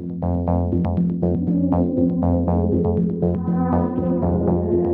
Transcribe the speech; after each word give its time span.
Thank 0.00 0.22
you. 4.72 4.87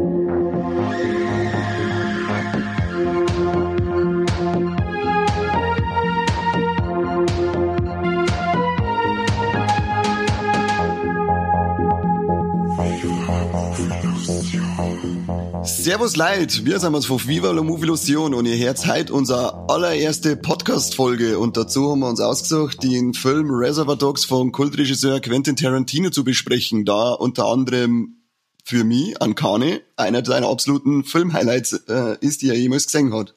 Servus 15.85 16.17
Leid, 16.17 16.65
wir 16.65 16.81
sind 16.81 16.95
uns 16.95 17.05
von 17.05 17.29
Viva 17.29 17.51
la 17.51 17.63
Movilusion 17.63 18.33
und 18.33 18.47
ihr 18.47 18.57
hört 18.57 18.87
heute 18.87 19.13
unsere 19.13 19.69
allererste 19.69 20.35
Podcast-Folge 20.35 21.39
und 21.39 21.59
dazu 21.59 21.91
haben 21.91 22.01
wir 22.01 22.09
uns 22.09 22.21
ausgesucht, 22.21 22.83
den 22.83 23.13
Film 23.13 23.51
Reservoir 23.51 23.95
Dogs 23.95 24.25
von 24.25 24.51
Kultregisseur 24.51 25.21
Quentin 25.21 25.57
Tarantino 25.57 26.09
zu 26.09 26.25
besprechen, 26.25 26.87
da 26.87 27.13
unter 27.13 27.45
anderem 27.45 28.17
für 28.65 28.83
mich, 28.83 29.21
Ankane, 29.21 29.83
einer 29.97 30.25
seiner 30.25 30.49
absoluten 30.49 31.05
Filmhighlights 31.05 31.75
äh, 31.87 32.17
ist, 32.23 32.41
die 32.41 32.49
er 32.49 32.57
jemals 32.57 32.87
gesehen 32.87 33.13
hat. 33.13 33.35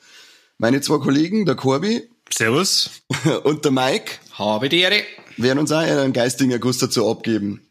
Meine 0.58 0.80
zwei 0.80 1.00
Kollegen, 1.00 1.46
der 1.46 1.56
Corby. 1.56 2.10
Servus. 2.34 2.90
Und 3.44 3.66
der 3.66 3.74
Mike. 3.74 4.20
Habe 4.32 4.70
die 4.70 4.80
Ehre. 4.80 5.02
Werden 5.36 5.60
uns 5.60 5.74
auch 5.74 5.80
einen 5.80 6.14
geistigen 6.14 6.52
Erguss 6.52 6.78
dazu 6.78 7.12
abgeben. 7.12 7.67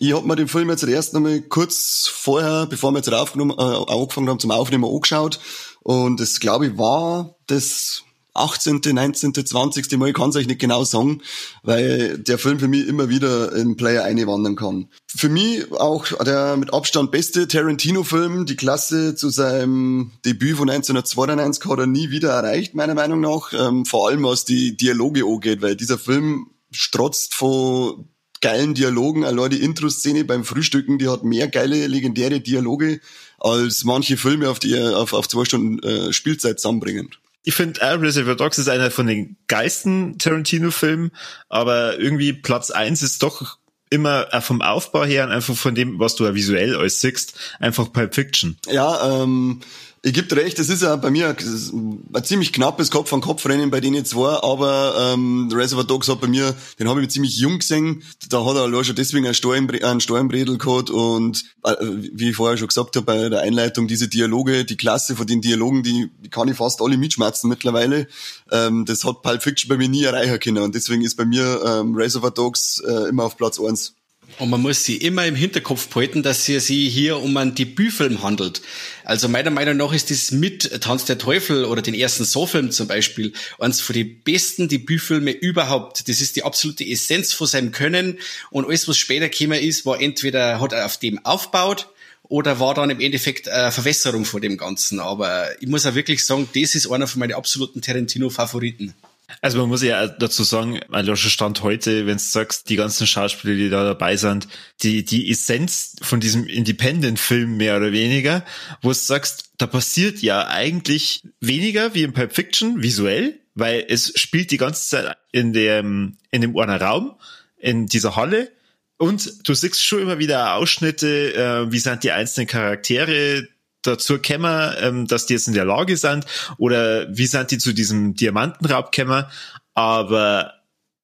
Ich 0.00 0.12
hab 0.14 0.24
mir 0.24 0.36
den 0.36 0.48
Film 0.48 0.70
jetzt 0.70 0.84
erst 0.84 1.14
einmal 1.14 1.40
kurz 1.42 2.10
vorher, 2.12 2.66
bevor 2.66 2.92
wir 2.92 2.98
jetzt 2.98 3.12
aufgenommen, 3.12 3.54
äh, 3.58 3.92
angefangen 3.92 4.28
haben 4.28 4.40
zum 4.40 4.50
Aufnehmen, 4.50 4.84
angeschaut. 4.84 5.40
Und 5.82 6.20
es, 6.20 6.40
glaube 6.40 6.66
ich, 6.66 6.78
war 6.78 7.36
das 7.46 8.04
18., 8.34 8.80
19., 8.82 9.32
20. 9.32 9.96
Mal, 9.96 10.08
ich 10.08 10.14
kann 10.14 10.30
es 10.30 10.36
euch 10.36 10.48
nicht 10.48 10.60
genau 10.60 10.82
sagen, 10.84 11.22
weil 11.62 12.18
der 12.18 12.38
Film 12.38 12.58
für 12.58 12.68
mich 12.68 12.86
immer 12.86 13.08
wieder 13.08 13.54
in 13.54 13.76
Player 13.76 14.02
einwandern 14.04 14.56
kann. 14.56 14.88
Für 15.06 15.28
mich 15.28 15.70
auch 15.72 16.06
der 16.24 16.56
mit 16.56 16.74
Abstand 16.74 17.12
beste 17.12 17.46
Tarantino-Film, 17.46 18.46
die 18.46 18.56
Klasse 18.56 19.14
zu 19.14 19.30
seinem 19.30 20.12
Debüt 20.24 20.56
von 20.56 20.68
1992 20.68 21.64
hat 21.64 21.78
er 21.78 21.86
nie 21.86 22.10
wieder 22.10 22.30
erreicht, 22.30 22.74
meiner 22.74 22.94
Meinung 22.94 23.20
nach. 23.20 23.52
Ähm, 23.52 23.84
vor 23.84 24.08
allem 24.08 24.24
was 24.24 24.44
die 24.44 24.76
Dialoge 24.76 25.24
angeht, 25.24 25.62
weil 25.62 25.76
dieser 25.76 25.98
Film 25.98 26.50
strotzt 26.72 27.34
von 27.34 28.08
geilen 28.44 28.74
Dialogen. 28.74 29.24
Allein 29.24 29.48
die 29.48 29.62
Intro-Szene 29.62 30.24
beim 30.24 30.44
Frühstücken, 30.44 30.98
die 30.98 31.08
hat 31.08 31.24
mehr 31.24 31.48
geile, 31.48 31.86
legendäre 31.86 32.40
Dialoge 32.40 33.00
als 33.38 33.84
manche 33.84 34.18
Filme 34.18 34.50
auf, 34.50 34.58
die, 34.58 34.78
auf, 34.78 35.14
auf 35.14 35.28
zwei 35.28 35.46
Stunden 35.46 35.78
äh, 35.82 36.12
Spielzeit 36.12 36.60
zusammenbringen. 36.60 37.08
Ich 37.42 37.54
finde, 37.54 37.80
äh, 37.80 37.92
Reservoir 37.92 38.36
Dogs 38.36 38.58
ist 38.58 38.68
einer 38.68 38.90
von 38.90 39.06
den 39.06 39.36
geilsten 39.48 40.18
Tarantino-Filmen, 40.18 41.10
aber 41.48 41.98
irgendwie 41.98 42.34
Platz 42.34 42.70
eins 42.70 43.02
ist 43.02 43.22
doch 43.22 43.56
immer 43.88 44.32
äh, 44.34 44.42
vom 44.42 44.60
Aufbau 44.60 45.04
her 45.04 45.24
und 45.24 45.32
einfach 45.32 45.56
von 45.56 45.74
dem, 45.74 45.98
was 45.98 46.14
du 46.14 46.24
ja 46.24 46.34
visuell 46.34 46.76
alles 46.76 47.00
siehst, 47.00 47.38
einfach 47.60 47.90
Pulp 47.94 48.14
Fiction. 48.14 48.58
Ja, 48.70 49.22
ähm, 49.22 49.60
ich 50.04 50.12
gebe 50.12 50.36
recht, 50.36 50.58
das 50.58 50.68
ist 50.68 50.82
ja 50.82 50.96
bei 50.96 51.10
mir 51.10 51.34
ein 51.34 52.24
ziemlich 52.24 52.52
knappes 52.52 52.90
Kopf-an-Kopf-Rennen 52.90 53.70
bei 53.70 53.80
denen 53.80 54.04
zwei, 54.04 54.34
aber 54.42 55.14
ähm, 55.14 55.48
Reservoir 55.50 55.86
Dogs 55.86 56.08
hat 56.10 56.20
bei 56.20 56.26
mir, 56.26 56.54
den 56.78 56.90
habe 56.90 57.02
ich 57.02 57.08
ziemlich 57.08 57.38
jung 57.38 57.60
gesehen, 57.60 58.02
da 58.28 58.44
hat 58.44 58.54
er 58.54 58.64
allein 58.64 58.84
schon 58.84 58.96
deswegen 58.96 59.24
einen 59.24 59.34
Steuernbredel 59.34 60.58
gehabt 60.58 60.90
und 60.90 61.44
äh, 61.64 61.74
wie 61.80 62.28
ich 62.28 62.36
vorher 62.36 62.58
schon 62.58 62.68
gesagt 62.68 62.94
habe 62.96 63.06
bei 63.06 63.30
der 63.30 63.40
Einleitung, 63.40 63.88
diese 63.88 64.06
Dialoge, 64.06 64.66
die 64.66 64.76
Klasse 64.76 65.16
von 65.16 65.26
den 65.26 65.40
Dialogen, 65.40 65.82
die, 65.82 66.10
die 66.18 66.28
kann 66.28 66.48
ich 66.48 66.56
fast 66.58 66.82
alle 66.82 66.98
mitschmerzen 66.98 67.48
mittlerweile, 67.48 68.06
ähm, 68.50 68.84
das 68.84 69.04
hat 69.04 69.22
Pulp 69.22 69.42
Fiction 69.42 69.70
bei 69.70 69.78
mir 69.78 69.88
nie 69.88 70.04
erreichen 70.04 70.38
können 70.38 70.64
und 70.64 70.74
deswegen 70.74 71.00
ist 71.00 71.16
bei 71.16 71.24
mir 71.24 71.62
ähm, 71.66 71.94
Reservoir 71.94 72.30
Dogs 72.30 72.78
äh, 72.86 73.08
immer 73.08 73.24
auf 73.24 73.38
Platz 73.38 73.58
eins. 73.58 73.94
Und 74.38 74.50
man 74.50 74.60
muss 74.60 74.84
sie 74.84 74.96
immer 74.96 75.26
im 75.26 75.36
Hinterkopf 75.36 75.88
behalten, 75.88 76.22
dass 76.22 76.48
es 76.48 76.66
sich 76.66 76.92
hier 76.92 77.18
um 77.18 77.36
einen 77.36 77.54
Debütfilm 77.54 78.22
handelt. 78.22 78.62
Also 79.04 79.28
meiner 79.28 79.50
Meinung 79.50 79.76
nach 79.76 79.92
ist 79.92 80.10
das 80.10 80.32
mit 80.32 80.80
Tanz 80.82 81.04
der 81.04 81.18
Teufel 81.18 81.64
oder 81.64 81.82
den 81.82 81.94
ersten 81.94 82.24
Saw-Film 82.24 82.72
zum 82.72 82.88
Beispiel 82.88 83.32
eines 83.58 83.80
von 83.80 83.94
den 83.94 84.20
besten 84.22 84.68
Debütfilme 84.68 85.30
überhaupt. 85.30 86.08
Das 86.08 86.20
ist 86.20 86.34
die 86.34 86.42
absolute 86.42 86.84
Essenz 86.84 87.32
von 87.32 87.46
seinem 87.46 87.70
Können 87.70 88.18
und 88.50 88.66
alles, 88.66 88.88
was 88.88 88.96
später 88.96 89.28
gekommen 89.28 89.60
ist, 89.60 89.86
war 89.86 90.00
entweder 90.00 90.60
hat 90.60 90.72
er 90.72 90.86
auf 90.86 90.98
dem 90.98 91.24
aufbaut 91.24 91.88
oder 92.24 92.58
war 92.58 92.74
dann 92.74 92.90
im 92.90 93.00
Endeffekt 93.00 93.48
eine 93.48 93.70
Verwässerung 93.70 94.24
von 94.24 94.40
dem 94.40 94.56
Ganzen. 94.56 94.98
Aber 94.98 95.50
ich 95.60 95.68
muss 95.68 95.86
auch 95.86 95.94
wirklich 95.94 96.24
sagen, 96.24 96.48
das 96.54 96.74
ist 96.74 96.90
einer 96.90 97.06
von 97.06 97.20
meinen 97.20 97.34
absoluten 97.34 97.82
Tarantino-Favoriten. 97.82 98.94
Also 99.40 99.58
man 99.58 99.68
muss 99.68 99.82
ja 99.82 100.06
dazu 100.06 100.42
sagen, 100.42 100.80
mein 100.88 101.16
Stand 101.16 101.62
heute, 101.62 102.06
wenn 102.06 102.18
du 102.18 102.22
sagst, 102.22 102.68
die 102.68 102.76
ganzen 102.76 103.06
Schauspieler, 103.06 103.54
die 103.54 103.70
da 103.70 103.84
dabei 103.84 104.16
sind, 104.16 104.48
die, 104.82 105.04
die 105.04 105.30
Essenz 105.30 105.96
von 106.02 106.20
diesem 106.20 106.46
Independent-Film 106.46 107.56
mehr 107.56 107.76
oder 107.76 107.92
weniger, 107.92 108.44
wo 108.82 108.88
du 108.88 108.94
sagst, 108.94 109.50
da 109.58 109.66
passiert 109.66 110.20
ja 110.20 110.46
eigentlich 110.48 111.22
weniger 111.40 111.94
wie 111.94 112.02
in 112.02 112.12
Pulp 112.12 112.34
Fiction 112.34 112.82
visuell, 112.82 113.40
weil 113.54 113.84
es 113.88 114.12
spielt 114.16 114.50
die 114.50 114.58
ganze 114.58 114.88
Zeit 114.88 115.16
in 115.32 115.52
dem, 115.52 116.18
in 116.30 116.42
dem 116.42 116.56
einen 116.56 116.80
Raum, 116.80 117.16
in 117.58 117.86
dieser 117.86 118.16
Halle, 118.16 118.50
und 118.96 119.48
du 119.48 119.54
siehst 119.54 119.84
schon 119.84 120.02
immer 120.02 120.18
wieder 120.18 120.54
Ausschnitte, 120.54 121.34
äh, 121.34 121.72
wie 121.72 121.78
sind 121.78 122.04
die 122.04 122.12
einzelnen 122.12 122.46
Charaktere, 122.46 123.48
dazu 123.86 124.18
kämmer, 124.18 124.76
ähm, 124.80 125.06
dass 125.06 125.26
die 125.26 125.34
jetzt 125.34 125.48
in 125.48 125.54
der 125.54 125.64
Lage 125.64 125.96
sind 125.96 126.26
oder 126.58 127.06
wie 127.16 127.26
sind 127.26 127.50
die 127.50 127.58
zu 127.58 127.72
diesem 127.72 128.14
Diamantenraub 128.14 128.92
kämmer, 128.92 129.30
aber 129.74 130.54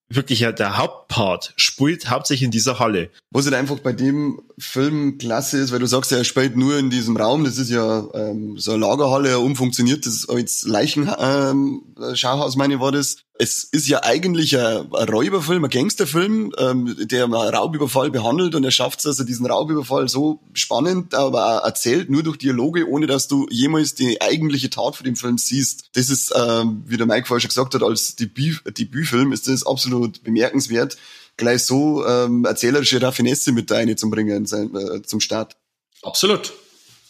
wirklich 0.09 0.41
ja 0.41 0.53
der 0.53 0.77
Hauptpart 1.11 1.53
spielt 1.57 2.09
hauptsächlich 2.09 2.45
in 2.45 2.51
dieser 2.51 2.79
Halle. 2.79 3.11
Was 3.31 3.45
halt 3.45 3.55
einfach 3.55 3.79
bei 3.81 3.93
dem 3.93 4.41
Film 4.59 5.19
klasse 5.19 5.59
ist, 5.59 5.73
weil 5.73 5.79
du 5.79 5.87
sagst, 5.87 6.13
er 6.13 6.25
spielt 6.25 6.57
nur 6.57 6.79
in 6.79 6.91
diesem 6.91 7.17
Raum, 7.17 7.45
das 7.45 7.59
ist 7.59 7.71
ja 7.71 8.09
ähm, 8.15 8.59
so 8.59 8.73
eine 8.73 8.81
Lagerhalle, 8.87 9.31
ein 9.31 9.43
umfunktioniertes 9.43 10.29
als 10.29 10.65
Leichenschauhaus, 10.65 12.55
ähm, 12.55 12.59
meine 12.59 12.81
war 12.81 12.93
das. 12.93 13.17
Es 13.43 13.65
ist 13.65 13.89
ja 13.89 14.03
eigentlich 14.03 14.59
ein, 14.59 14.93
ein 14.93 15.09
Räuberfilm, 15.09 15.65
ein 15.65 15.71
Gangsterfilm, 15.71 16.53
ähm, 16.59 16.95
der 17.01 17.25
einen 17.25 17.33
Raubüberfall 17.33 18.11
behandelt 18.11 18.55
und 18.55 18.65
er 18.65 18.71
schafft 18.71 18.99
es 18.99 19.07
also 19.07 19.25
diesen 19.25 19.47
Raubüberfall 19.47 20.09
so 20.11 20.41
spannend, 20.53 21.15
aber 21.15 21.63
erzählt 21.65 22.11
nur 22.11 22.23
durch 22.23 22.37
Dialoge, 22.37 22.87
ohne 22.87 23.07
dass 23.07 23.29
du 23.29 23.47
jemals 23.51 23.95
die 23.95 24.21
eigentliche 24.21 24.69
Tat 24.69 24.95
für 24.95 25.05
den 25.05 25.17
Film 25.17 25.39
siehst. 25.39 25.89
Das 25.95 26.11
ist, 26.11 26.35
ähm, 26.37 26.83
wie 26.87 26.99
der 26.99 27.07
Mike 27.07 27.27
vorher 27.27 27.41
schon 27.41 27.49
gesagt 27.49 27.75
hat, 27.75 27.83
als 27.83 28.15
Debüt, 28.15 28.63
Debütfilm 28.79 29.33
ist 29.33 29.49
das 29.49 29.67
absolut 29.67 30.23
bemerkenswert 30.23 30.99
gleich 31.41 31.65
so 31.65 32.07
ähm, 32.07 32.45
erzählerische 32.45 33.03
Raffinesse 33.03 33.53
mit 33.53 33.71
reinzubringen 33.73 34.45
äh, 34.45 35.03
zum 35.03 35.21
Start. 35.21 35.57
Absolut. 36.03 36.53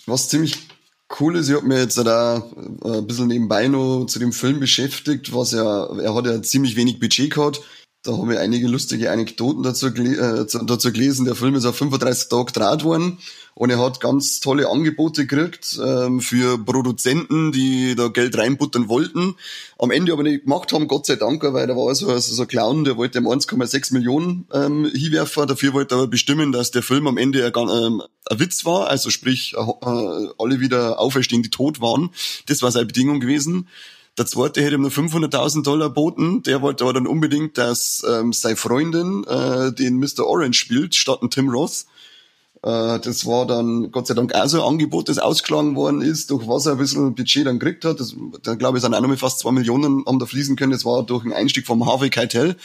Was 0.06 0.28
ziemlich 0.28 0.56
cool 1.18 1.36
ist, 1.36 1.48
ich 1.48 1.56
habe 1.56 1.66
mir 1.66 1.80
jetzt 1.80 1.98
da 1.98 2.38
äh, 2.84 2.98
ein 2.98 3.06
bisschen 3.06 3.26
nebenbei 3.28 3.68
noch 3.68 4.06
zu 4.06 4.18
dem 4.18 4.32
Film 4.32 4.60
beschäftigt, 4.60 5.34
was 5.34 5.52
ja, 5.52 5.86
er 5.98 6.14
hat 6.14 6.26
ja 6.26 6.42
ziemlich 6.42 6.76
wenig 6.76 6.98
Budget 6.98 7.34
gehabt. 7.34 7.60
Da 8.02 8.16
habe 8.16 8.32
ich 8.32 8.38
einige 8.38 8.66
lustige 8.66 9.10
Anekdoten 9.10 9.62
dazu, 9.62 9.88
äh, 9.88 10.46
dazu 10.64 10.90
gelesen. 10.90 11.26
Der 11.26 11.34
Film 11.34 11.54
ist 11.54 11.66
auf 11.66 11.76
35 11.76 12.30
Tage 12.30 12.46
gedreht 12.46 12.82
worden 12.82 13.18
und 13.54 13.68
er 13.68 13.78
hat 13.78 14.00
ganz 14.00 14.40
tolle 14.40 14.70
Angebote 14.70 15.26
gekriegt 15.26 15.78
ähm, 15.84 16.22
für 16.22 16.56
Produzenten, 16.56 17.52
die 17.52 17.94
da 17.94 18.08
Geld 18.08 18.38
reinbuttern 18.38 18.88
wollten. 18.88 19.34
Am 19.78 19.90
Ende 19.90 20.14
aber 20.14 20.22
nicht 20.22 20.44
gemacht 20.44 20.72
haben, 20.72 20.88
Gott 20.88 21.04
sei 21.04 21.16
Dank, 21.16 21.42
weil 21.42 21.66
da 21.66 21.76
war 21.76 21.94
so, 21.94 22.08
also 22.08 22.34
so 22.34 22.40
ein 22.40 22.48
Clown, 22.48 22.84
der 22.84 22.96
wollte 22.96 23.18
ihm 23.18 23.28
1,6 23.28 23.92
Millionen 23.92 24.46
ähm, 24.50 24.86
hinwerfen. 24.86 25.46
Dafür 25.46 25.74
wollte 25.74 25.94
er 25.94 25.98
aber 25.98 26.06
bestimmen, 26.06 26.52
dass 26.52 26.70
der 26.70 26.82
Film 26.82 27.06
am 27.06 27.18
Ende 27.18 27.44
ein, 27.44 27.68
ähm, 27.68 28.02
ein 28.30 28.40
Witz 28.40 28.64
war, 28.64 28.88
also 28.88 29.10
sprich 29.10 29.52
äh, 29.54 29.58
alle 29.58 30.60
wieder 30.60 30.98
auferstehen, 30.98 31.42
die 31.42 31.50
tot 31.50 31.82
waren. 31.82 32.08
Das 32.46 32.62
war 32.62 32.70
seine 32.70 32.86
Bedingung 32.86 33.20
gewesen. 33.20 33.68
Der 34.18 34.26
zweite 34.26 34.62
hätte 34.62 34.74
ihm 34.74 34.82
nur 34.82 34.90
500.000 34.90 35.62
Dollar 35.62 35.90
boten. 35.90 36.42
Der 36.42 36.60
wollte 36.62 36.84
aber 36.84 36.92
dann 36.92 37.06
unbedingt, 37.06 37.56
dass 37.56 38.04
ähm, 38.08 38.32
seine 38.32 38.56
Freundin 38.56 39.24
äh, 39.24 39.72
den 39.72 39.96
Mr. 39.96 40.26
Orange 40.26 40.58
spielt, 40.58 40.94
statt 40.94 41.22
ein 41.22 41.30
Tim 41.30 41.48
Roth. 41.48 41.86
Äh, 42.62 42.98
das 43.00 43.24
war 43.24 43.46
dann 43.46 43.90
Gott 43.90 44.06
sei 44.06 44.14
Dank 44.14 44.34
auch 44.34 44.46
so 44.46 44.60
ein 44.60 44.68
Angebot, 44.68 45.08
das 45.08 45.18
ausgeschlagen 45.18 45.76
worden 45.76 46.02
ist, 46.02 46.30
durch 46.30 46.46
was 46.46 46.66
er 46.66 46.72
ein 46.72 46.78
bisschen 46.78 47.14
Budget 47.14 47.46
dann 47.46 47.58
gekriegt 47.58 47.84
hat. 47.84 48.00
Das, 48.00 48.14
da 48.42 48.54
glaube 48.54 48.78
ich, 48.78 48.82
sind 48.82 48.94
auch 48.94 49.00
noch 49.00 49.08
mal 49.08 49.16
fast 49.16 49.40
zwei 49.40 49.52
Millionen 49.52 50.04
haben 50.06 50.18
da 50.18 50.26
fließen 50.26 50.56
können. 50.56 50.72
Das 50.72 50.84
war 50.84 51.02
durch 51.02 51.24
einen 51.24 51.32
Einstieg 51.32 51.66
vom 51.66 51.86
Harvey 51.86 52.10
Keitel. 52.10 52.56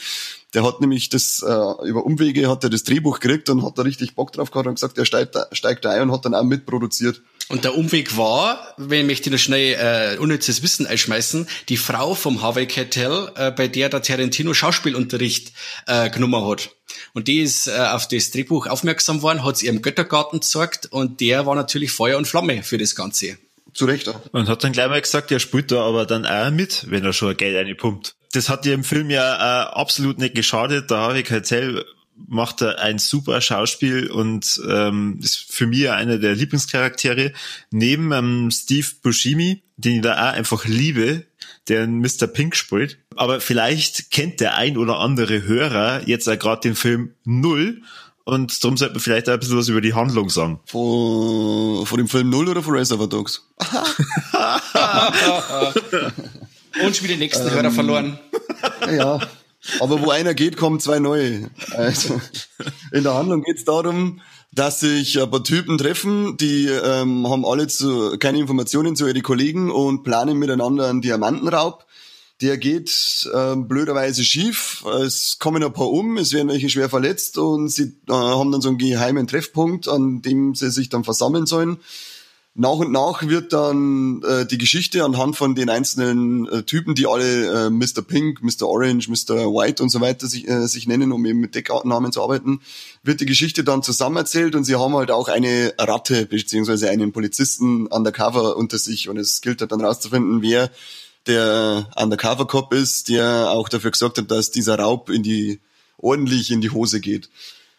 Der 0.52 0.64
hat 0.64 0.80
nämlich 0.80 1.08
das, 1.08 1.42
äh, 1.46 1.88
über 1.88 2.04
Umwege 2.04 2.48
hat 2.50 2.64
er 2.64 2.70
das 2.70 2.84
Drehbuch 2.84 3.20
gekriegt 3.20 3.48
und 3.48 3.64
hat 3.64 3.78
da 3.78 3.82
richtig 3.82 4.14
Bock 4.14 4.32
drauf 4.32 4.50
gehabt 4.50 4.66
und 4.66 4.74
gesagt, 4.74 4.98
er 4.98 5.06
steigt, 5.06 5.36
steigt 5.52 5.84
da 5.84 5.90
ein 5.90 6.02
und 6.02 6.12
hat 6.12 6.24
dann 6.24 6.34
auch 6.34 6.44
mitproduziert. 6.44 7.22
Und 7.48 7.64
der 7.64 7.76
Umweg 7.76 8.16
war, 8.16 8.74
wenn 8.76 9.02
ich 9.02 9.06
möchte 9.06 9.30
noch 9.30 9.38
schnell 9.38 10.16
äh, 10.16 10.18
unnützes 10.18 10.62
Wissen 10.62 10.86
einschmeißen, 10.86 11.48
die 11.68 11.76
Frau 11.76 12.14
vom 12.14 12.42
Harvey 12.42 12.66
Keitel, 12.66 13.30
äh, 13.36 13.52
bei 13.52 13.68
der 13.68 13.88
der 13.88 14.02
Tarantino 14.02 14.52
Schauspielunterricht 14.52 15.52
äh, 15.86 16.10
genommen 16.10 16.44
hat. 16.44 16.70
Und 17.14 17.28
die 17.28 17.40
ist 17.40 17.68
äh, 17.68 17.72
auf 17.72 18.08
das 18.08 18.32
Drehbuch 18.32 18.66
aufmerksam 18.66 19.22
worden, 19.22 19.44
hat 19.44 19.56
es 19.56 19.62
ihrem 19.62 19.80
Göttergarten 19.80 20.40
gezeigt 20.40 20.86
und 20.90 21.20
der 21.20 21.46
war 21.46 21.54
natürlich 21.54 21.92
Feuer 21.92 22.18
und 22.18 22.26
Flamme 22.26 22.64
für 22.64 22.78
das 22.78 22.96
Ganze. 22.96 23.38
Zu 23.72 23.84
Recht 23.84 24.08
auch. 24.08 24.20
Und 24.32 24.48
hat 24.48 24.64
dann 24.64 24.72
gleich 24.72 24.88
mal 24.88 25.00
gesagt, 25.00 25.30
er 25.30 25.38
spielt 25.38 25.70
da 25.70 25.82
aber 25.82 26.04
dann 26.06 26.26
auch 26.26 26.50
mit, 26.50 26.90
wenn 26.90 27.04
er 27.04 27.12
schon 27.12 27.36
Geld 27.36 27.56
einpumpt. 27.56 28.16
Das 28.32 28.48
hat 28.48 28.64
dir 28.64 28.74
im 28.74 28.84
Film 28.84 29.10
ja 29.10 29.34
äh, 29.34 29.66
absolut 29.68 30.18
nicht 30.18 30.34
geschadet. 30.34 30.90
Da 30.90 31.02
habe 31.02 31.20
ich 31.20 31.26
Keitel 31.26 31.84
macht 32.28 32.62
er 32.62 32.80
ein 32.80 32.98
super 32.98 33.40
Schauspiel 33.40 34.10
und 34.10 34.60
ähm, 34.68 35.18
ist 35.22 35.52
für 35.52 35.66
mich 35.66 35.90
einer 35.90 36.18
der 36.18 36.34
Lieblingscharaktere. 36.34 37.32
Neben 37.70 38.12
ähm, 38.12 38.50
Steve 38.50 38.86
Buscemi, 39.02 39.62
den 39.76 39.96
ich 39.96 40.02
da 40.02 40.14
auch 40.14 40.34
einfach 40.34 40.64
liebe, 40.64 41.24
der 41.68 41.86
Mr. 41.86 42.26
Pink 42.26 42.56
spielt. 42.56 42.98
Aber 43.16 43.40
vielleicht 43.40 44.10
kennt 44.10 44.40
der 44.40 44.56
ein 44.56 44.76
oder 44.76 44.98
andere 44.98 45.42
Hörer 45.42 46.06
jetzt 46.06 46.28
auch 46.28 46.38
gerade 46.38 46.62
den 46.62 46.74
Film 46.74 47.14
Null 47.24 47.82
und 48.28 48.62
darum 48.64 48.76
sollte 48.76 48.94
man 48.94 49.00
vielleicht 49.00 49.28
auch 49.28 49.34
ein 49.34 49.38
bisschen 49.38 49.56
was 49.56 49.68
über 49.68 49.80
die 49.80 49.94
Handlung 49.94 50.28
sagen. 50.30 50.58
Von, 50.66 51.86
von 51.86 51.96
dem 51.96 52.08
Film 52.08 52.28
Null 52.28 52.48
oder 52.48 52.60
von 52.60 52.74
Reservoir 52.74 53.08
Dogs? 53.08 53.46
Und 56.84 56.94
schon 56.94 57.04
wieder 57.04 57.14
den 57.14 57.20
nächsten 57.20 57.46
ähm, 57.46 57.54
Hörer 57.54 57.70
verloren. 57.70 58.18
Ja, 58.90 59.20
aber 59.80 60.02
wo 60.02 60.10
einer 60.10 60.34
geht, 60.34 60.56
kommen 60.56 60.80
zwei 60.80 60.98
neue. 60.98 61.50
Also, 61.72 62.20
in 62.92 63.02
der 63.02 63.14
Handlung 63.14 63.42
geht 63.42 63.58
es 63.58 63.64
darum, 63.64 64.20
dass 64.52 64.80
sich 64.80 65.20
ein 65.20 65.30
paar 65.30 65.44
Typen 65.44 65.78
treffen, 65.78 66.36
die 66.38 66.66
ähm, 66.66 67.28
haben 67.28 67.44
alle 67.44 67.66
zu, 67.66 68.16
keine 68.18 68.38
Informationen 68.38 68.96
zu 68.96 69.06
ihren 69.06 69.22
Kollegen 69.22 69.70
und 69.70 70.02
planen 70.02 70.38
miteinander 70.38 70.88
einen 70.88 71.02
Diamantenraub. 71.02 71.84
Der 72.40 72.58
geht 72.58 73.30
ähm, 73.34 73.66
blöderweise 73.66 74.22
schief. 74.22 74.84
Es 75.02 75.38
kommen 75.38 75.62
ein 75.62 75.72
paar 75.72 75.90
um, 75.90 76.18
es 76.18 76.32
werden 76.32 76.48
welche 76.48 76.68
schwer 76.68 76.90
verletzt 76.90 77.38
und 77.38 77.68
sie 77.68 77.96
äh, 78.08 78.12
haben 78.12 78.52
dann 78.52 78.60
so 78.60 78.68
einen 78.68 78.78
geheimen 78.78 79.26
Treffpunkt, 79.26 79.88
an 79.88 80.22
dem 80.22 80.54
sie 80.54 80.70
sich 80.70 80.88
dann 80.88 81.04
versammeln 81.04 81.46
sollen 81.46 81.78
nach 82.58 82.76
und 82.76 82.90
nach 82.90 83.22
wird 83.22 83.52
dann 83.52 84.22
äh, 84.22 84.46
die 84.46 84.56
Geschichte 84.56 85.04
anhand 85.04 85.36
von 85.36 85.54
den 85.54 85.68
einzelnen 85.68 86.48
äh, 86.48 86.62
Typen, 86.62 86.94
die 86.94 87.06
alle 87.06 87.66
äh, 87.66 87.70
Mr. 87.70 88.00
Pink, 88.06 88.42
Mr. 88.42 88.66
Orange, 88.66 89.08
Mr. 89.08 89.52
White 89.52 89.82
und 89.82 89.90
so 89.90 90.00
weiter 90.00 90.26
sich, 90.26 90.48
äh, 90.48 90.66
sich 90.66 90.86
nennen, 90.86 91.12
um 91.12 91.24
eben 91.26 91.38
mit 91.38 91.54
Decknamen 91.54 92.12
zu 92.12 92.22
arbeiten, 92.22 92.60
wird 93.02 93.20
die 93.20 93.26
Geschichte 93.26 93.62
dann 93.62 93.82
zusammenerzählt 93.82 94.54
und 94.54 94.64
sie 94.64 94.76
haben 94.76 94.94
halt 94.94 95.10
auch 95.10 95.28
eine 95.28 95.74
Ratte 95.78 96.24
beziehungsweise 96.24 96.88
einen 96.88 97.12
Polizisten 97.12 97.86
undercover 97.88 98.56
unter 98.56 98.78
sich 98.78 99.10
und 99.10 99.18
es 99.18 99.42
gilt 99.42 99.60
halt 99.60 99.72
dann 99.72 99.82
rauszufinden, 99.82 100.40
wer 100.40 100.70
der 101.26 101.90
Undercover 101.96 102.46
Cop 102.46 102.72
ist, 102.72 103.08
der 103.08 103.50
auch 103.50 103.68
dafür 103.68 103.90
gesorgt 103.90 104.18
hat, 104.18 104.30
dass 104.30 104.50
dieser 104.50 104.78
Raub 104.78 105.10
in 105.10 105.22
die 105.22 105.60
ordentlich 105.98 106.50
in 106.50 106.60
die 106.60 106.70
Hose 106.70 107.00
geht. 107.00 107.28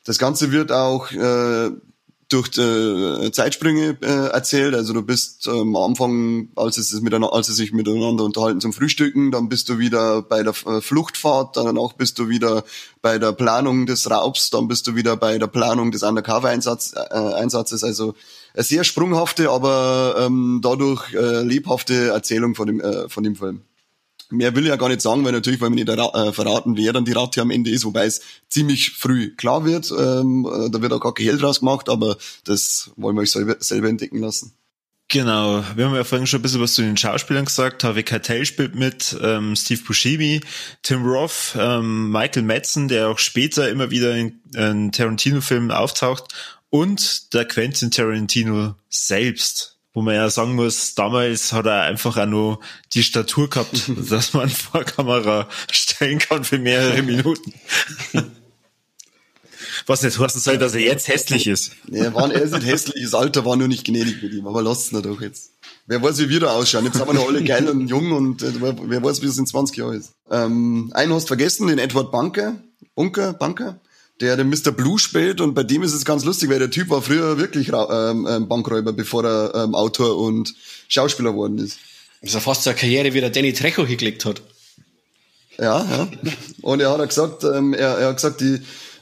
Das 0.04 0.20
Ganze 0.20 0.52
wird 0.52 0.72
auch 0.72 1.12
äh, 1.12 1.72
durch 2.30 2.58
äh, 2.58 3.32
Zeitsprünge 3.32 3.98
äh, 4.02 4.30
erzählt. 4.30 4.76
Also 4.76 4.94
du 4.94 5.02
bist 5.02 5.48
ähm, 5.48 5.76
am 5.76 5.92
Anfang, 5.92 6.50
als 6.56 6.78
es, 6.78 6.92
miteinander, 7.02 7.34
als 7.34 7.48
sie 7.48 7.54
sich 7.54 7.72
miteinander 7.72 8.24
unterhalten 8.24 8.60
zum 8.60 8.74
Frühstücken, 8.74 9.32
dann 9.32 9.48
bist 9.48 9.70
du 9.70 9.80
wieder 9.80 10.22
bei 10.22 10.44
der 10.44 10.54
äh, 10.66 10.82
Fluchtfahrt, 10.82 11.56
danach 11.56 11.94
bist 11.94 12.20
du 12.20 12.28
wieder 12.28 12.64
bei 13.02 13.18
der 13.18 13.32
Planung 13.32 13.86
des 13.86 14.10
Raubs, 14.10 14.50
dann 14.50 14.68
bist 14.68 14.88
du 14.88 14.96
wieder 14.96 15.16
bei 15.16 15.38
der 15.38 15.48
Planung 15.48 15.92
des 15.92 16.04
Undercover-Einsatzes. 16.04 16.94
Äh, 16.94 17.34
Einsatzes. 17.36 17.84
Also 17.84 18.14
eine 18.54 18.64
sehr 18.64 18.84
sprunghafte, 18.84 19.50
aber 19.50 20.16
ähm, 20.20 20.60
dadurch 20.62 21.14
äh, 21.14 21.44
lebhafte 21.44 22.10
Erzählung 22.10 22.56
von 22.56 22.68
dem, 22.68 22.82
äh, 22.82 23.08
von 23.08 23.24
dem 23.24 23.36
Film. 23.36 23.62
Mehr 24.30 24.56
will 24.56 24.64
ich 24.64 24.70
ja 24.70 24.76
gar 24.76 24.90
nicht 24.90 25.02
sagen, 25.02 25.24
weil 25.24 25.32
natürlich, 25.32 25.62
weil 25.62 25.70
wir 25.70 25.84
nicht 25.84 25.90
äh, 25.90 26.34
verraten, 26.34 26.76
wer 26.76 26.94
dann 26.94 27.06
die 27.06 27.14
Ratte 27.14 27.42
am 27.42 27.52
Ende 27.52 27.72
ist, 27.72 27.86
wobei 27.86 28.06
es 28.06 28.22
ziemlich 28.50 28.92
früh 28.92 29.36
klar 29.36 29.66
wird. 29.66 29.92
Ähm, 29.92 30.46
äh, 30.46 30.70
da 30.70 30.82
wird 30.82 30.94
auch 30.94 31.00
gar 31.00 31.14
kein 31.14 31.26
Geld 31.26 31.42
draus 31.42 31.60
gemacht, 31.60 31.90
aber 31.90 32.18
das 32.44 32.92
wollen 32.98 33.16
wir 33.16 33.22
euch 33.22 33.32
selber, 33.32 33.56
selber 33.60 33.88
entdecken 33.88 34.20
lassen. 34.20 34.54
Genau, 35.10 35.64
wir 35.76 35.86
haben 35.86 35.96
ja 35.96 36.04
vorhin 36.04 36.28
schon 36.28 36.40
ein 36.40 36.42
bisschen 36.42 36.60
was 36.60 36.74
zu 36.74 36.82
den 36.82 36.98
Schauspielern 36.98 37.46
gesagt. 37.46 37.86
Harvey 37.86 38.04
Keitel 38.04 38.46
spielt 38.46 38.76
mit, 38.76 39.16
ähm, 39.22 39.56
Steve 39.56 39.82
Buscemi, 39.88 40.42
Tim 40.84 41.06
Roth, 41.06 41.56
ähm, 41.58 42.12
Michael 42.12 42.44
Madsen, 42.44 42.90
der 42.90 43.08
auch 43.08 43.18
später 43.18 43.70
immer 43.70 43.90
wieder 43.90 44.14
in, 44.18 44.42
in 44.54 44.92
Tarantino-Filmen 44.92 45.72
auftaucht 45.72 46.34
und 46.70 47.34
der 47.34 47.46
Quentin 47.46 47.90
Tarantino 47.90 48.76
selbst 48.90 49.77
wo 49.98 50.04
man 50.04 50.14
ja 50.14 50.30
sagen 50.30 50.54
muss, 50.54 50.94
damals 50.94 51.54
hat 51.54 51.66
er 51.66 51.82
einfach 51.82 52.18
auch 52.18 52.28
nur 52.28 52.60
die 52.94 53.02
Statur 53.02 53.50
gehabt, 53.50 53.90
dass 54.12 54.32
man 54.34 54.48
vor 54.48 54.84
Kamera 54.84 55.50
stellen 55.72 56.20
kann 56.20 56.44
für 56.44 56.60
mehrere 56.60 57.02
Minuten. 57.02 57.52
Was 59.88 60.04
nicht 60.04 60.20
heißen 60.20 60.40
soll, 60.40 60.60
dass 60.60 60.76
er 60.76 60.82
jetzt 60.82 61.08
hässlich 61.08 61.48
ist. 61.48 61.72
Nee, 61.88 61.98
er, 61.98 62.14
war, 62.14 62.32
er 62.32 62.44
ist 62.44 62.54
nicht 62.54 62.68
hässlich, 62.68 63.06
das 63.06 63.16
Alter 63.16 63.44
war 63.44 63.56
nur 63.56 63.68
nicht 63.68 63.86
gnädig 63.86 64.22
mit 64.22 64.34
ihm, 64.34 64.46
aber 64.46 64.62
lasst 64.62 64.94
es 64.94 65.02
doch 65.02 65.20
jetzt. 65.20 65.54
Wer 65.88 66.04
weiß, 66.04 66.20
wie 66.20 66.30
wir 66.30 66.42
da 66.42 66.52
ausschauen. 66.52 66.86
Jetzt 66.86 66.98
sind 66.98 67.08
wir 67.08 67.16
noch 67.16 67.28
alle 67.28 67.44
geil 67.44 67.68
und 67.68 67.88
jung 67.88 68.12
und 68.12 68.44
äh, 68.44 68.54
wer 68.62 69.04
weiß, 69.04 69.24
wie 69.24 69.26
es 69.26 69.40
in 69.40 69.48
20 69.48 69.78
Jahren 69.78 69.98
ist. 69.98 70.14
Ähm, 70.30 70.92
einen 70.94 71.12
hast 71.12 71.24
du 71.24 71.30
vergessen, 71.30 71.70
den 71.70 71.80
Edward 71.80 72.12
Bunker. 72.12 72.62
Bunker, 72.94 73.34
Bunker 73.34 73.80
der 74.22 74.36
den 74.36 74.50
Mr. 74.50 74.72
Blue 74.72 74.98
spielt 74.98 75.42
und 75.42 75.54
bei 75.54 75.64
dem 75.64 75.84
ist 75.84 75.94
es 75.94 76.06
ganz 76.06 76.24
lustig, 76.24 76.50
weil 76.50 76.60
der 76.60 76.72
Typ 76.72 76.90
war 76.90 77.02
früher 77.02 77.38
wirklich 77.38 77.70
ähm, 77.70 78.28
ähm, 78.30 78.48
Bankräuber, 78.48 78.94
bevor 78.94 79.24
er 79.24 79.56
ähm, 79.56 79.76
Autor 79.76 80.18
und 80.18 80.56
Schauspieler 80.88 81.32
geworden 81.32 81.60
ist. 81.60 81.78
Das 82.22 82.30
ist 82.30 82.34
ja 82.34 82.40
fast 82.40 82.64
so 82.64 82.72
eine 82.72 82.80
Karriere, 82.80 83.14
wie 83.14 83.22
der 83.22 83.30
Danny 83.30 83.54
Trejo 83.54 83.86
hingelegt 83.86 84.26
hat. 84.26 84.42
Ja, 85.60 85.84
ja. 85.84 86.08
Und 86.62 86.82
er 86.82 86.92
hat 86.92 87.08
gesagt, 87.08 87.44
ähm, 87.44 87.74
er, 87.74 87.98
er 87.98 88.08
hat 88.10 88.16
gesagt, 88.16 88.42
die, 88.42 88.60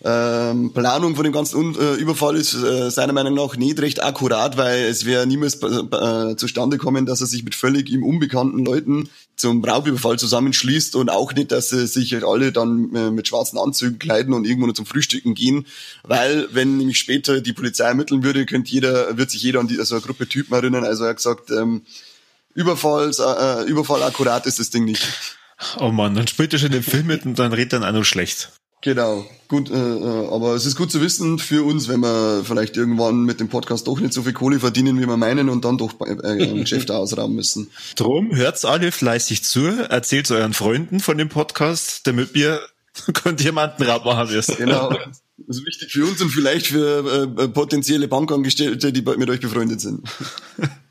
ähm, 0.07 0.71
Planung 0.71 1.15
von 1.15 1.23
dem 1.23 1.33
ganzen 1.33 1.73
äh, 1.73 1.95
Überfall 1.95 2.35
ist 2.35 2.53
äh, 2.53 2.91
seiner 2.91 3.11
Meinung 3.11 3.33
nach 3.33 3.57
nicht 3.57 3.79
recht 3.79 4.03
akkurat, 4.03 4.55
weil 4.55 4.83
es 4.83 5.03
wäre 5.03 5.25
niemals 5.25 5.55
äh, 5.63 6.35
zustande 6.35 6.77
kommen, 6.77 7.07
dass 7.07 7.21
er 7.21 7.27
sich 7.27 7.43
mit 7.43 7.55
völlig 7.55 7.89
ihm 7.89 8.03
unbekannten 8.03 8.63
Leuten 8.63 9.09
zum 9.35 9.63
Raubüberfall 9.63 10.19
zusammenschließt 10.19 10.95
und 10.95 11.09
auch 11.09 11.33
nicht, 11.33 11.51
dass 11.51 11.69
sie 11.69 11.87
sich 11.87 12.23
alle 12.23 12.51
dann 12.51 12.93
äh, 12.93 13.09
mit 13.09 13.27
schwarzen 13.27 13.57
Anzügen 13.57 13.97
kleiden 13.97 14.35
und 14.35 14.45
irgendwo 14.45 14.67
nur 14.67 14.75
zum 14.75 14.85
Frühstücken 14.85 15.33
gehen, 15.33 15.65
weil 16.03 16.49
wenn 16.51 16.77
nämlich 16.77 16.99
später 16.99 17.41
die 17.41 17.53
Polizei 17.53 17.85
ermitteln 17.85 18.21
würde, 18.21 18.45
könnte 18.45 18.69
jeder, 18.69 19.17
wird 19.17 19.31
sich 19.31 19.41
jeder 19.41 19.59
an 19.59 19.67
die, 19.67 19.79
also 19.79 19.95
eine 19.95 20.03
Gruppe 20.03 20.27
Typen 20.27 20.53
erinnern. 20.53 20.83
Also 20.83 21.05
er 21.05 21.09
hat 21.09 21.17
gesagt, 21.17 21.49
ähm, 21.49 21.81
Überfall, 22.53 23.09
äh, 23.09 23.67
Überfall 23.67 24.03
akkurat 24.03 24.45
ist 24.45 24.59
das 24.59 24.69
Ding 24.69 24.85
nicht. 24.85 25.07
Oh 25.79 25.89
man, 25.89 26.13
dann 26.13 26.27
spielt 26.27 26.53
er 26.53 26.59
schon 26.59 26.71
den 26.71 26.83
Film 26.83 27.07
mit 27.07 27.25
und 27.25 27.39
dann 27.39 27.53
redet 27.53 27.73
er 27.73 27.89
auch 27.89 27.91
noch 27.91 28.03
schlecht. 28.03 28.51
Genau, 28.85 29.25
gut, 29.47 29.71
äh, 29.71 29.73
äh, 29.73 30.27
aber 30.27 30.53
es 30.53 30.67
ist 30.67 30.75
gut 30.75 30.91
zu 30.91 31.01
wissen 31.01 31.39
für 31.39 31.65
uns, 31.65 31.87
wenn 31.87 32.01
wir 32.01 32.43
vielleicht 32.45 32.77
irgendwann 32.77 33.23
mit 33.23 33.39
dem 33.39 33.49
Podcast 33.49 33.87
doch 33.87 33.99
nicht 33.99 34.13
so 34.13 34.21
viel 34.21 34.33
Kohle 34.33 34.59
verdienen, 34.59 35.01
wie 35.01 35.07
wir 35.07 35.17
meinen 35.17 35.49
und 35.49 35.65
dann 35.65 35.79
doch 35.79 35.95
äh, 36.01 36.45
Geschäfte 36.59 36.95
ausrauben 36.95 37.33
müssen. 37.33 37.71
Drum 37.95 38.35
hört's 38.35 38.63
alle 38.63 38.91
fleißig 38.91 39.43
zu, 39.43 39.65
erzählt 39.65 40.29
euren 40.29 40.53
Freunden 40.53 40.99
von 40.99 41.17
dem 41.17 41.29
Podcast, 41.29 42.05
damit 42.05 42.35
wir 42.35 42.61
Diamantenraub 43.25 44.05
machen 44.05 44.29
wirst. 44.29 44.55
Genau. 44.55 44.91
Das 45.37 45.57
ist 45.57 45.65
wichtig 45.65 45.91
für 45.91 46.05
uns 46.05 46.21
und 46.21 46.29
vielleicht 46.29 46.67
für 46.67 47.27
äh, 47.39 47.47
potenzielle 47.47 48.07
Bankangestellte, 48.07 48.93
die 48.93 49.01
mit 49.01 49.29
euch 49.31 49.39
befreundet 49.39 49.81
sind. 49.81 50.07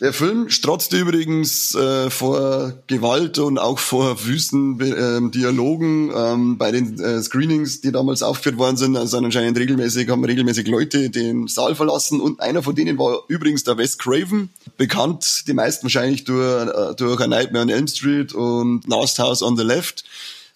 Der 0.00 0.12
Film 0.12 0.50
strotzte 0.50 0.98
übrigens 0.98 1.74
äh, 1.74 2.10
vor 2.10 2.74
Gewalt 2.86 3.38
und 3.38 3.58
auch 3.58 3.78
vor 3.78 4.26
wüsten 4.26 4.78
äh, 4.80 5.30
Dialogen 5.30 6.12
ähm, 6.14 6.58
bei 6.58 6.70
den 6.70 7.00
äh, 7.00 7.22
Screenings, 7.22 7.80
die 7.80 7.92
damals 7.92 8.22
aufgeführt 8.22 8.58
worden 8.58 8.76
sind. 8.76 8.96
Also 8.96 9.16
anscheinend 9.16 9.58
regelmäßig 9.58 10.10
haben 10.10 10.22
regelmäßig 10.22 10.68
Leute 10.68 11.08
den 11.08 11.48
Saal 11.48 11.74
verlassen 11.74 12.20
und 12.20 12.40
einer 12.40 12.62
von 12.62 12.74
denen 12.74 12.98
war 12.98 13.20
übrigens 13.28 13.64
der 13.64 13.78
Wes 13.78 13.96
Craven, 13.96 14.50
bekannt 14.76 15.44
die 15.46 15.54
meisten 15.54 15.84
wahrscheinlich 15.84 16.24
durch, 16.24 16.68
äh, 16.68 16.94
durch 16.96 17.18
A 17.20 17.26
Nightmare 17.26 17.62
on 17.62 17.70
Elm 17.70 17.88
Street 17.88 18.34
und 18.34 18.86
Last 18.86 19.18
House 19.18 19.42
on 19.42 19.56
the 19.56 19.64
Left 19.64 20.04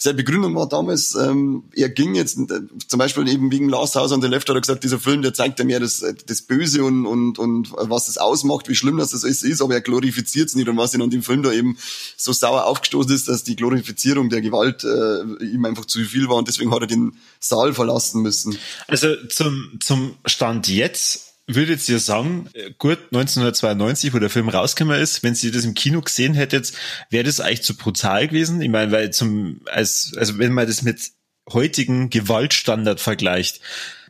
seine 0.03 0.15
Begründung 0.15 0.55
war 0.55 0.67
damals, 0.67 1.15
ähm, 1.15 1.65
er 1.75 1.91
ging 1.91 2.15
jetzt, 2.15 2.39
äh, 2.39 2.63
zum 2.89 2.99
Beispiel 2.99 3.29
eben 3.29 3.53
wegen 3.53 3.69
Last 3.69 3.97
House 3.97 4.13
on 4.13 4.23
the 4.23 4.29
Left 4.29 4.49
hat 4.49 4.57
er 4.57 4.61
gesagt, 4.63 4.83
dieser 4.83 4.99
Film, 4.99 5.21
der 5.21 5.35
zeigt 5.35 5.59
ja 5.59 5.65
mehr 5.67 5.79
das, 5.79 6.01
äh, 6.01 6.15
das 6.27 6.41
Böse 6.41 6.83
und, 6.85 7.05
und, 7.05 7.39
und 7.39 7.71
was 7.73 8.07
das 8.07 8.17
ausmacht, 8.17 8.71
wie 8.71 8.75
schlimm 8.75 8.97
das 8.97 9.13
ist, 9.13 9.43
ist 9.43 9.61
aber 9.61 9.75
er 9.75 9.83
glorifiziert 9.83 10.49
es 10.49 10.55
nicht 10.55 10.71
und 10.71 10.79
was 10.79 10.95
ihn 10.95 11.03
an 11.03 11.11
dem 11.11 11.23
Film 11.23 11.43
da 11.43 11.53
eben 11.53 11.77
so 12.17 12.33
sauer 12.33 12.65
aufgestoßen 12.65 13.15
ist, 13.15 13.29
dass 13.29 13.45
die 13.45 13.57
Glorifizierung 13.57 14.31
der 14.31 14.41
Gewalt 14.41 14.85
äh, 14.85 15.45
ihm 15.45 15.67
einfach 15.67 15.85
zu 15.85 16.03
viel 16.03 16.31
war 16.31 16.37
und 16.37 16.49
deswegen 16.49 16.73
hat 16.73 16.81
er 16.81 16.87
den 16.87 17.19
Saal 17.39 17.75
verlassen 17.75 18.23
müssen. 18.23 18.57
Also 18.87 19.15
zum, 19.29 19.81
zum 19.81 20.17
Stand 20.25 20.67
jetzt 20.69 21.30
würdet 21.55 21.89
ihr 21.89 21.99
sagen, 21.99 22.49
äh, 22.55 22.71
gut, 22.79 22.99
1992, 23.13 24.13
wo 24.13 24.19
der 24.19 24.31
Film 24.31 24.49
rausgekommen 24.49 25.01
ist, 25.01 25.23
wenn 25.23 25.35
ihr 25.35 25.53
das 25.53 25.65
im 25.65 25.75
Kino 25.75 26.01
gesehen 26.01 26.35
hättet, 26.35 26.73
wäre 27.11 27.25
das 27.25 27.41
eigentlich 27.41 27.63
zu 27.63 27.77
brutal 27.77 28.29
gewesen? 28.29 28.61
Ich 28.61 28.69
meine, 28.69 28.93
weil 28.93 29.11
zum, 29.13 29.61
als, 29.67 30.13
also 30.17 30.39
wenn 30.39 30.53
man 30.53 30.67
das 30.67 30.83
mit 30.83 31.11
heutigen 31.53 32.11
Gewaltstandard 32.11 33.01
vergleicht, 33.01 33.61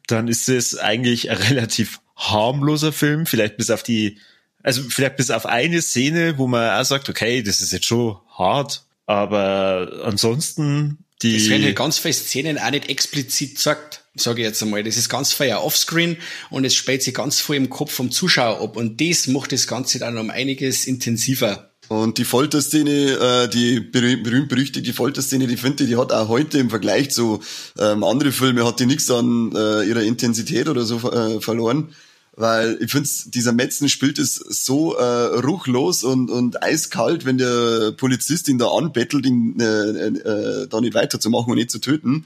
dann 0.07 0.29
ist 0.29 0.49
es 0.49 0.77
eigentlich 0.77 1.31
ein 1.31 1.37
relativ 1.49 2.01
harmloser 2.17 2.93
Film, 2.93 3.27
vielleicht 3.27 3.57
bis 3.57 3.71
auf 3.71 3.83
die, 3.83 4.19
also 4.63 4.83
vielleicht 4.83 5.17
bis 5.17 5.31
auf 5.31 5.47
eine 5.47 5.81
Szene, 5.81 6.39
wo 6.39 6.47
man 6.47 6.79
auch 6.79 6.85
sagt, 6.85 7.09
okay, 7.09 7.43
das 7.43 7.61
ist 7.61 7.73
jetzt 7.73 7.87
schon 7.87 8.19
hart, 8.37 8.85
aber 9.07 10.03
ansonsten 10.05 10.99
die. 11.23 11.37
Es 11.37 11.49
werden 11.49 11.65
halt 11.65 11.77
ganz 11.77 11.99
viele 11.99 12.15
Szenen 12.15 12.59
auch 12.59 12.71
nicht 12.71 12.89
explizit 12.89 13.57
gesagt 13.57 14.01
sage 14.17 14.43
ich 14.43 14.47
jetzt 14.47 14.63
einmal. 14.63 14.83
Das 14.83 14.97
ist 14.97 15.09
ganz 15.09 15.33
feier 15.33 15.63
offscreen 15.63 16.17
und 16.51 16.65
es 16.65 16.75
spielt 16.75 17.03
sich 17.03 17.15
ganz 17.15 17.41
voll 17.41 17.57
im 17.57 17.71
Kopf 17.71 17.93
vom 17.93 18.11
Zuschauer 18.11 18.61
ab 18.61 18.77
und 18.77 19.01
das 19.01 19.27
macht 19.29 19.53
das 19.53 19.67
Ganze 19.67 19.99
dann 19.99 20.19
um 20.19 20.31
einiges 20.31 20.87
intensiver. 20.87 21.71
Und 21.89 22.19
die 22.19 22.25
Folterszene, 22.25 22.91
äh, 22.91 23.49
die 23.49 23.81
berühmt-berüchtigte 23.81 24.93
Folterszene, 24.93 25.49
die 25.49 25.57
finde 25.57 25.83
ich, 25.83 25.91
die 25.91 25.97
hat 25.97 26.13
auch 26.13 26.29
heute 26.29 26.59
im 26.59 26.71
Vergleich 26.71 27.11
zu 27.11 27.41
ähm, 27.81 28.05
anderen 28.05 28.33
Filmen, 28.33 28.65
hat 28.65 28.79
die 28.79 28.87
nichts 28.87 29.11
an 29.11 29.51
äh, 29.57 29.83
ihrer 29.83 30.03
Intensität 30.03 30.69
oder 30.69 30.85
so 30.85 31.11
äh, 31.11 31.41
verloren. 31.41 31.93
Weil 32.41 32.79
ich 32.81 32.91
finde, 32.91 33.07
dieser 33.27 33.53
Metzen 33.53 33.91
spielt 33.91 34.19
es 34.19 34.37
so 34.37 34.95
äh, 34.95 35.05
ruchlos 35.41 36.05
und, 36.05 36.31
und 36.31 36.63
eiskalt, 36.63 37.27
wenn 37.27 37.37
der 37.37 37.93
Polizist 37.93 38.49
ihn 38.49 38.57
da 38.57 38.69
anbettelt, 38.69 39.27
ihn 39.27 39.61
äh, 39.61 40.07
äh, 40.07 40.67
da 40.67 40.81
nicht 40.81 40.95
weiterzumachen 40.95 41.51
und 41.51 41.59
nicht 41.59 41.71
zu 41.71 41.81
töten 41.81 42.25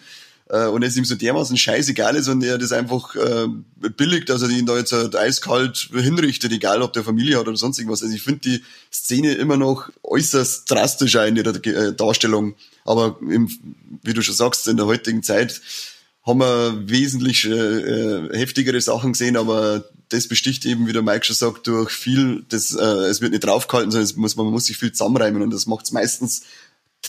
äh, 0.50 0.66
und 0.66 0.84
es 0.84 0.96
ihm 0.96 1.04
so 1.04 1.16
dermaßen 1.16 1.56
scheißegal 1.56 2.14
ist 2.14 2.28
und 2.28 2.44
er 2.44 2.58
das 2.58 2.70
einfach 2.70 3.16
äh, 3.16 3.48
billigt, 3.96 4.28
dass 4.28 4.42
er 4.42 4.50
ihn 4.50 4.66
da 4.66 4.76
jetzt 4.76 4.92
halt 4.92 5.16
eiskalt 5.16 5.88
hinrichtet, 5.92 6.52
egal 6.52 6.82
ob 6.82 6.92
der 6.92 7.02
Familie 7.02 7.38
hat 7.40 7.48
oder 7.48 7.56
sonst 7.56 7.80
irgendwas. 7.80 8.04
Also 8.04 8.14
ich 8.14 8.22
finde 8.22 8.40
die 8.40 8.64
Szene 8.92 9.34
immer 9.34 9.56
noch 9.56 9.90
äußerst 10.04 10.70
drastisch 10.70 11.16
in 11.16 11.34
ihrer 11.34 11.56
äh, 11.66 11.92
Darstellung. 11.92 12.54
Aber 12.84 13.18
im, 13.20 13.50
wie 14.04 14.14
du 14.14 14.22
schon 14.22 14.36
sagst, 14.36 14.68
in 14.68 14.76
der 14.76 14.86
heutigen 14.86 15.24
Zeit 15.24 15.60
haben 16.24 16.40
wir 16.40 16.88
wesentlich 16.88 17.44
äh, 17.44 17.50
äh, 17.50 18.38
heftigere 18.38 18.80
Sachen 18.80 19.12
gesehen, 19.12 19.36
aber 19.36 19.84
das 20.08 20.26
besticht 20.26 20.64
eben, 20.64 20.86
wie 20.86 20.92
der 20.92 21.02
Mike 21.02 21.24
schon 21.24 21.36
sagt, 21.36 21.66
durch 21.66 21.90
viel, 21.90 22.44
das, 22.48 22.74
äh, 22.74 22.82
es 22.82 23.20
wird 23.20 23.32
nicht 23.32 23.44
draufgehalten, 23.44 23.90
sondern 23.90 24.04
es 24.04 24.16
muss, 24.16 24.36
man 24.36 24.46
muss 24.46 24.66
sich 24.66 24.78
viel 24.78 24.92
zusammenreimen 24.92 25.42
und 25.42 25.52
das 25.52 25.66
macht 25.66 25.84
es 25.84 25.92
meistens 25.92 26.42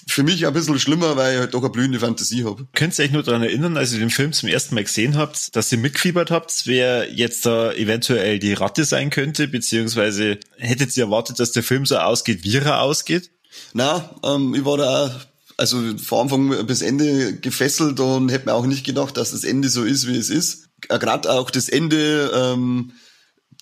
für 0.07 0.23
mich 0.23 0.45
ein 0.45 0.53
bisschen 0.53 0.77
schlimmer, 0.79 1.15
weil 1.15 1.33
ich 1.33 1.39
halt 1.39 1.53
doch 1.53 1.61
eine 1.61 1.69
blühende 1.69 1.99
Fantasie 1.99 2.43
habe. 2.43 2.67
Könnt 2.73 2.97
ihr 2.99 3.05
euch 3.05 3.11
nur 3.11 3.23
daran 3.23 3.43
erinnern, 3.43 3.77
als 3.77 3.93
ihr 3.93 3.99
den 3.99 4.09
Film 4.09 4.33
zum 4.33 4.49
ersten 4.49 4.75
Mal 4.75 4.83
gesehen 4.83 5.15
habt, 5.17 5.55
dass 5.55 5.71
ihr 5.71 5.77
mitgefiebert 5.77 6.31
habt, 6.31 6.63
wer 6.65 7.11
jetzt 7.13 7.45
da 7.45 7.71
eventuell 7.71 8.39
die 8.39 8.53
Ratte 8.53 8.83
sein 8.83 9.09
könnte, 9.09 9.47
beziehungsweise 9.47 10.39
hättet 10.57 10.95
ihr 10.97 11.05
erwartet, 11.05 11.39
dass 11.39 11.53
der 11.53 11.63
Film 11.63 11.85
so 11.85 11.97
ausgeht, 11.97 12.43
wie 12.43 12.57
er 12.57 12.81
ausgeht? 12.81 13.31
Na, 13.73 14.13
ähm, 14.23 14.53
ich 14.53 14.65
war 14.65 14.77
da 14.77 15.21
also 15.57 15.97
von 15.97 16.21
Anfang 16.21 16.65
bis 16.65 16.81
Ende 16.81 17.37
gefesselt 17.37 17.99
und 17.99 18.29
hätte 18.29 18.45
mir 18.45 18.53
auch 18.53 18.65
nicht 18.65 18.85
gedacht, 18.85 19.17
dass 19.17 19.31
das 19.31 19.43
Ende 19.43 19.69
so 19.69 19.83
ist, 19.83 20.07
wie 20.07 20.17
es 20.17 20.29
ist. 20.29 20.67
Äh, 20.89 20.99
Gerade 20.99 21.31
auch 21.31 21.49
das 21.49 21.69
Ende, 21.69 22.31
ähm, 22.33 22.91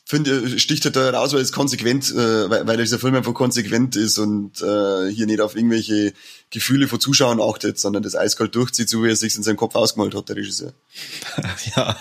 finde, 0.05 0.59
sticht 0.59 0.85
halt 0.85 0.95
da 0.95 1.09
raus, 1.11 1.33
weil 1.33 1.41
es 1.41 1.51
konsequent, 1.51 2.11
äh, 2.11 2.49
weil, 2.49 2.67
weil 2.67 2.77
dieser 2.77 2.99
Film 2.99 3.15
einfach 3.15 3.33
konsequent 3.33 3.95
ist 3.95 4.17
und 4.17 4.61
äh, 4.61 5.09
hier 5.09 5.25
nicht 5.25 5.41
auf 5.41 5.55
irgendwelche 5.55 6.13
Gefühle 6.53 6.87
von 6.87 6.99
Zuschauern 6.99 7.41
achtet, 7.41 7.79
sondern 7.79 8.03
das 8.03 8.15
eiskalt 8.15 8.53
durchzieht, 8.53 8.87
so 8.87 9.03
wie 9.03 9.09
er 9.09 9.15
sich 9.15 9.35
in 9.35 9.43
seinem 9.43 9.57
Kopf 9.57 9.75
ausgemalt 9.75 10.13
hat, 10.13 10.29
der 10.29 10.35
Regisseur. 10.35 10.73
Ja, 11.75 11.97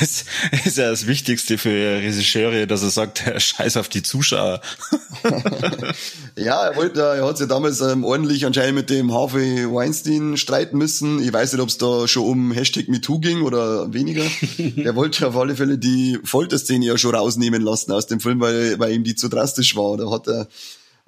das 0.00 0.24
ist 0.64 0.78
ja 0.78 0.88
das 0.88 1.06
Wichtigste 1.06 1.58
für 1.58 1.70
Regisseure, 1.70 2.66
dass 2.66 2.82
er 2.82 2.90
sagt, 2.90 3.22
scheiß 3.36 3.76
auf 3.76 3.88
die 3.88 4.02
Zuschauer. 4.02 4.62
ja, 6.36 6.68
er 6.68 6.76
wollte, 6.76 7.00
er 7.00 7.26
hat 7.26 7.36
sich 7.36 7.48
ja 7.48 7.54
damals 7.54 7.80
ähm, 7.80 8.04
ordentlich 8.04 8.46
anscheinend 8.46 8.76
mit 8.76 8.90
dem 8.90 9.12
Harvey 9.12 9.70
Weinstein 9.70 10.38
streiten 10.38 10.78
müssen. 10.78 11.22
Ich 11.22 11.32
weiß 11.32 11.52
nicht, 11.52 11.60
ob 11.60 11.68
es 11.68 11.76
da 11.76 12.08
schon 12.08 12.24
um 12.24 12.52
Hashtag 12.52 12.88
MeToo 12.88 13.18
ging 13.18 13.42
oder 13.42 13.92
weniger. 13.92 14.24
er 14.76 14.94
wollte 14.94 15.26
auf 15.26 15.36
alle 15.36 15.56
Fälle 15.56 15.76
die 15.76 16.18
Folterszene 16.24 16.86
ja 16.86 16.96
schon 16.96 17.14
rausnehmen 17.24 17.62
lassen 17.62 17.92
aus 17.92 18.06
dem 18.06 18.20
Film, 18.20 18.40
weil, 18.40 18.78
weil 18.78 18.92
ihm 18.92 19.04
die 19.04 19.14
zu 19.14 19.28
drastisch 19.28 19.76
war. 19.76 19.96
Da 19.96 20.10
hat 20.10 20.28
er 20.28 20.48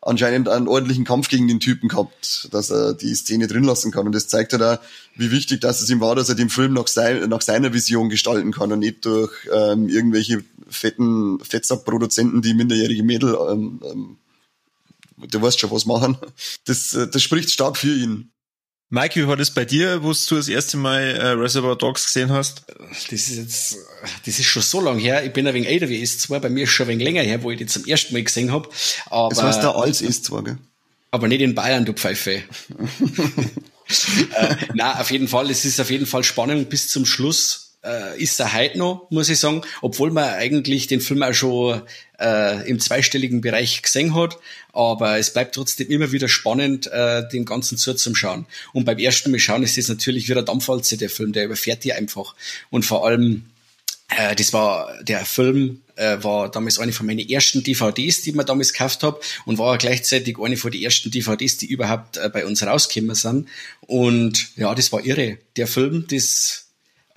anscheinend 0.06 0.48
einen 0.48 0.68
ordentlichen 0.68 1.04
Kampf 1.04 1.28
gegen 1.28 1.48
den 1.48 1.60
Typen 1.60 1.88
gehabt, 1.88 2.48
dass 2.52 2.70
er 2.70 2.94
die 2.94 3.14
Szene 3.14 3.48
drin 3.48 3.64
lassen 3.64 3.90
kann. 3.90 4.06
Und 4.06 4.14
das 4.14 4.28
zeigt 4.28 4.52
ja 4.52 4.58
da, 4.58 4.80
wie 5.16 5.30
wichtig 5.30 5.60
das 5.60 5.80
es 5.80 5.90
ihm 5.90 6.00
war, 6.00 6.14
dass 6.14 6.28
er 6.28 6.36
den 6.36 6.48
Film 6.48 6.74
nach, 6.74 6.86
sein, 6.86 7.28
nach 7.28 7.42
seiner 7.42 7.72
Vision 7.72 8.08
gestalten 8.08 8.52
kann 8.52 8.72
und 8.72 8.78
nicht 8.78 9.04
durch 9.04 9.32
ähm, 9.52 9.88
irgendwelche 9.88 10.44
fetten 10.68 11.40
Fettsackproduzenten, 11.40 12.42
die 12.42 12.54
minderjährige 12.54 13.02
Mädel, 13.02 13.36
ähm, 13.50 13.80
ähm, 13.84 14.16
du 15.16 15.42
weißt 15.42 15.58
schon 15.58 15.70
was 15.70 15.86
machen. 15.86 16.18
Das, 16.64 16.94
äh, 16.94 17.08
das 17.08 17.22
spricht 17.22 17.50
stark 17.50 17.76
für 17.76 17.94
ihn. 17.94 18.30
Mike, 18.88 19.20
wie 19.20 19.26
war 19.26 19.36
das 19.36 19.50
bei 19.50 19.64
dir, 19.64 20.04
wo 20.04 20.12
du 20.12 20.36
das 20.36 20.48
erste 20.48 20.76
Mal 20.76 21.00
äh, 21.00 21.26
Reservoir 21.30 21.76
Dogs 21.76 22.04
gesehen 22.04 22.30
hast? 22.30 22.62
Das 22.88 23.28
ist 23.28 23.36
jetzt, 23.36 23.76
das 24.24 24.38
ist 24.38 24.44
schon 24.44 24.62
so 24.62 24.80
lang 24.80 24.98
her. 24.98 25.24
Ich 25.24 25.32
bin 25.32 25.44
ein 25.46 25.54
wenig 25.54 25.68
älter 25.68 25.88
wie 25.88 26.00
S2. 26.02 26.38
Bei 26.38 26.48
mir 26.48 26.64
ist 26.64 26.70
schon 26.70 26.86
ein 26.86 26.90
wenig 26.90 27.04
länger 27.04 27.22
her, 27.22 27.42
wo 27.42 27.50
ich 27.50 27.58
die 27.58 27.66
zum 27.66 27.84
ersten 27.84 28.14
Mal 28.14 28.22
gesehen 28.22 28.52
habe. 28.52 28.68
Aber, 29.06 29.30
das 29.30 29.42
heißt 29.42 29.62
da 29.64 29.72
als 29.72 30.02
S2, 30.02 30.44
gell? 30.44 30.58
Aber 31.10 31.26
nicht 31.26 31.40
in 31.40 31.56
Bayern, 31.56 31.84
du 31.84 31.94
Pfeife. 31.94 32.30
äh, 32.30 32.42
na, 34.74 35.00
auf 35.00 35.10
jeden 35.10 35.26
Fall. 35.26 35.50
Es 35.50 35.64
ist 35.64 35.80
auf 35.80 35.90
jeden 35.90 36.06
Fall 36.06 36.22
spannend 36.22 36.68
bis 36.68 36.88
zum 36.88 37.06
Schluss 37.06 37.65
äh, 37.86 38.20
ist 38.20 38.40
er 38.40 38.52
heute 38.52 38.78
noch, 38.78 39.06
muss 39.10 39.28
ich 39.28 39.38
sagen, 39.38 39.62
obwohl 39.80 40.10
man 40.10 40.24
eigentlich 40.24 40.86
den 40.86 41.00
Film 41.00 41.22
auch 41.22 41.32
schon 41.32 41.82
äh, 42.18 42.68
im 42.68 42.80
zweistelligen 42.80 43.40
Bereich 43.40 43.82
gesehen 43.82 44.14
hat. 44.14 44.38
Aber 44.72 45.18
es 45.18 45.32
bleibt 45.32 45.54
trotzdem 45.54 45.88
immer 45.88 46.12
wieder 46.12 46.28
spannend, 46.28 46.86
äh, 46.88 47.26
den 47.28 47.44
ganzen 47.44 47.78
zuzuschauen. 47.78 48.46
Und 48.72 48.84
beim 48.84 48.98
ersten 48.98 49.30
Mal 49.30 49.38
schauen 49.38 49.62
ist 49.62 49.78
das 49.78 49.88
natürlich 49.88 50.28
wieder 50.28 50.42
Dampfwalze, 50.42 50.96
der 50.96 51.10
Film, 51.10 51.32
der 51.32 51.44
überfährt 51.44 51.84
die 51.84 51.92
einfach. 51.92 52.34
Und 52.70 52.84
vor 52.84 53.06
allem, 53.06 53.44
äh, 54.08 54.34
das 54.34 54.52
war 54.52 55.02
der 55.02 55.24
Film, 55.24 55.80
äh, 55.96 56.22
war 56.22 56.50
damals 56.50 56.78
eine 56.78 56.92
von 56.92 57.06
meinen 57.06 57.26
ersten 57.26 57.62
DVDs, 57.62 58.22
die 58.22 58.32
mir 58.32 58.44
damals 58.44 58.72
gekauft 58.72 59.02
habe 59.02 59.20
und 59.46 59.58
war 59.58 59.78
gleichzeitig 59.78 60.38
eine 60.38 60.56
von 60.56 60.70
den 60.70 60.82
ersten 60.82 61.10
DVDs, 61.10 61.56
die 61.56 61.66
überhaupt 61.66 62.18
äh, 62.18 62.28
bei 62.28 62.44
uns 62.44 62.62
rausgekommen 62.62 63.14
sind. 63.14 63.48
Und 63.80 64.48
ja, 64.56 64.74
das 64.74 64.92
war 64.92 65.04
irre. 65.04 65.38
Der 65.56 65.66
Film, 65.66 66.06
das 66.10 66.65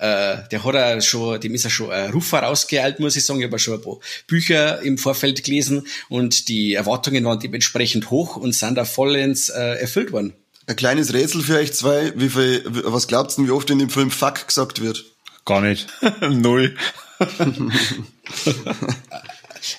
äh, 0.00 0.48
der 0.50 0.64
hat 0.64 0.74
er 0.74 1.00
schon, 1.02 1.40
dem 1.40 1.54
ist 1.54 1.64
er 1.64 1.70
schon 1.70 1.90
ein 1.90 2.10
Ruf 2.10 2.26
vorausgeeilt, 2.26 3.00
muss 3.00 3.16
ich 3.16 3.24
sagen. 3.24 3.40
Ich 3.40 3.46
habe 3.46 3.58
schon 3.58 3.74
ein 3.74 3.82
paar 3.82 3.98
Bücher 4.26 4.80
im 4.80 4.96
Vorfeld 4.96 5.44
gelesen 5.44 5.86
und 6.08 6.48
die 6.48 6.74
Erwartungen 6.74 7.24
waren 7.24 7.38
dementsprechend 7.38 8.10
hoch 8.10 8.36
und 8.36 8.54
sind 8.54 8.76
da 8.76 8.86
vollends 8.86 9.50
äh, 9.50 9.74
erfüllt 9.80 10.12
worden. 10.12 10.32
Ein 10.66 10.76
kleines 10.76 11.12
Rätsel 11.12 11.42
für 11.42 11.58
euch 11.58 11.74
zwei. 11.74 12.12
Wie 12.16 12.30
viel, 12.30 12.62
was 12.66 13.08
glaubt 13.08 13.36
ihr, 13.36 13.46
wie 13.46 13.50
oft 13.50 13.68
in 13.68 13.78
dem 13.78 13.90
Film 13.90 14.10
Fuck 14.10 14.46
gesagt 14.46 14.80
wird? 14.80 15.04
Gar 15.44 15.60
nicht. 15.60 15.86
Null. 16.20 16.76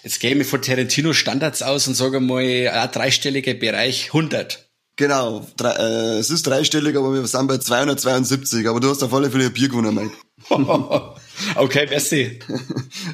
Jetzt 0.04 0.20
gehe 0.20 0.32
ich 0.32 0.38
mir 0.38 0.46
von 0.46 0.62
Tarantino 0.62 1.14
Standards 1.14 1.64
aus 1.64 1.88
und 1.88 1.96
sage 1.96 2.20
mal, 2.20 2.44
ein 2.44 2.92
dreistelliger 2.92 3.56
Bereich 3.56 4.08
100. 4.08 4.68
Genau, 5.02 5.44
drei, 5.58 5.72
äh, 5.72 6.20
es 6.20 6.30
ist 6.30 6.46
dreistellig, 6.46 6.96
aber 6.96 7.12
wir 7.12 7.26
sind 7.26 7.48
bei 7.48 7.58
272. 7.58 8.70
Aber 8.70 8.80
du 8.80 8.88
hast 8.88 9.02
auf 9.02 9.12
alle 9.12 9.32
Fälle 9.32 9.46
ein 9.46 9.52
Bier 9.52 9.68
gewonnen, 9.68 9.96
Mike. 9.96 10.12
okay, 11.56 11.88
merci. 11.90 12.40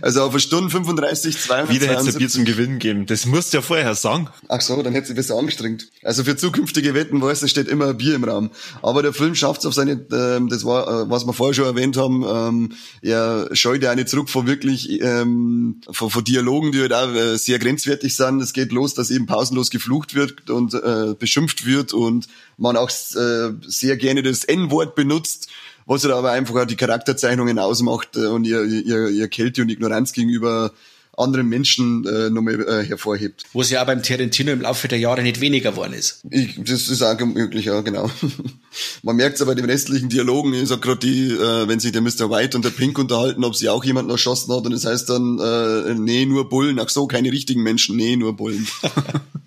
Also 0.01 0.23
auf 0.23 0.31
eine 0.31 0.39
Stunde 0.39 0.69
35, 0.69 1.37
272. 1.37 1.75
Wieder 1.81 1.91
hätte 1.91 2.09
es 2.09 2.15
ein 2.15 2.19
Bier 2.19 2.29
zum 2.29 2.45
Gewinnen 2.45 2.79
geben. 2.79 3.05
Das 3.05 3.25
musst 3.25 3.53
du 3.53 3.57
ja 3.57 3.61
vorher 3.61 3.95
sagen. 3.95 4.27
Ach 4.47 4.61
so, 4.61 4.81
dann 4.81 4.93
hätte 4.93 5.07
sie 5.07 5.13
besser 5.13 5.35
angestrengt. 5.35 5.87
Also 6.03 6.23
für 6.23 6.35
zukünftige 6.35 6.93
Wetten 6.93 7.21
weißt 7.21 7.43
du, 7.43 7.47
steht 7.47 7.67
immer 7.67 7.87
ein 7.87 7.97
Bier 7.97 8.15
im 8.15 8.23
Raum. 8.23 8.51
Aber 8.81 9.01
der 9.01 9.13
Film 9.13 9.35
schafft 9.35 9.61
es 9.61 9.65
auf 9.65 9.73
seine, 9.73 9.93
ähm, 10.11 10.49
das 10.49 10.65
war, 10.65 10.87
äh, 10.87 11.09
was 11.09 11.25
wir 11.25 11.33
vorher 11.33 11.53
schon 11.53 11.65
erwähnt 11.65 11.97
haben, 11.97 12.23
ähm, 12.27 12.73
er 13.01 13.49
scheut 13.53 13.81
ja 13.81 13.95
nicht 13.95 14.09
zurück 14.09 14.29
von 14.29 14.47
wirklich, 14.47 15.01
ähm, 15.01 15.81
von, 15.89 16.09
von 16.09 16.23
Dialogen, 16.23 16.71
die 16.71 16.81
halt 16.81 16.93
auch 16.93 17.13
äh, 17.13 17.37
sehr 17.37 17.59
grenzwertig 17.59 18.15
sind. 18.15 18.41
Es 18.41 18.53
geht 18.53 18.71
los, 18.71 18.93
dass 18.93 19.09
eben 19.09 19.25
pausenlos 19.25 19.69
geflucht 19.69 20.15
wird 20.15 20.49
und 20.49 20.73
äh, 20.73 21.15
beschimpft 21.17 21.65
wird 21.65 21.93
und 21.93 22.27
man 22.57 22.77
auch 22.77 22.89
äh, 22.89 23.51
sehr 23.65 23.97
gerne 23.97 24.23
das 24.23 24.43
N-Wort 24.43 24.95
benutzt 24.95 25.49
was 25.87 26.03
halt 26.03 26.13
aber 26.13 26.31
einfach 26.31 26.55
auch 26.55 26.65
die 26.65 26.75
Charakterzeichnungen 26.75 27.57
ausmacht 27.57 28.15
äh, 28.15 28.27
und 28.27 28.45
ihr, 28.45 28.63
ihr, 28.63 29.07
ihr 29.07 29.27
Kälte 29.29 29.61
und 29.61 29.69
Ignoranz 29.69 30.13
gegenüber 30.13 30.71
anderen 31.17 31.49
Menschen 31.49 32.05
äh, 32.05 32.29
nochmal 32.29 32.61
äh, 32.61 32.85
hervorhebt. 32.85 33.45
Wo 33.51 33.61
es 33.61 33.71
ja 33.71 33.81
auch 33.81 33.87
beim 33.87 34.03
Tarantino 34.03 34.51
im 34.51 34.61
Laufe 34.61 34.87
der 34.87 34.99
Jahre 34.99 35.23
nicht 35.23 35.41
weniger 35.41 35.71
geworden 35.71 35.93
ist. 35.93 36.21
Ich, 36.29 36.63
das 36.63 36.89
ist 36.89 37.01
auch 37.01 37.19
möglich, 37.19 37.65
ja, 37.65 37.81
genau. 37.81 38.11
Man 39.01 39.15
merkt 39.15 39.35
es 39.37 39.41
aber 39.41 39.51
bei 39.51 39.55
den 39.55 39.65
restlichen 39.65 40.09
Dialogen, 40.09 40.53
ich 40.53 40.67
sag 40.67 40.81
gerade 40.83 40.99
die, 40.99 41.31
äh, 41.31 41.67
wenn 41.67 41.79
sich 41.79 41.91
der 41.91 42.01
Mr. 42.01 42.29
White 42.29 42.55
und 42.55 42.63
der 42.63 42.69
Pink 42.69 42.99
unterhalten, 42.99 43.43
ob 43.43 43.55
sie 43.55 43.67
auch 43.67 43.83
jemanden 43.83 44.11
erschossen 44.11 44.53
hat 44.53 44.65
und 44.65 44.71
das 44.71 44.85
heißt 44.85 45.09
dann, 45.09 45.39
äh, 45.39 45.95
nee, 45.95 46.27
nur 46.27 46.49
Bullen, 46.49 46.79
ach 46.79 46.89
so, 46.89 47.07
keine 47.07 47.31
richtigen 47.31 47.63
Menschen, 47.63 47.95
nee, 47.95 48.15
nur 48.15 48.35
Bullen. 48.35 48.67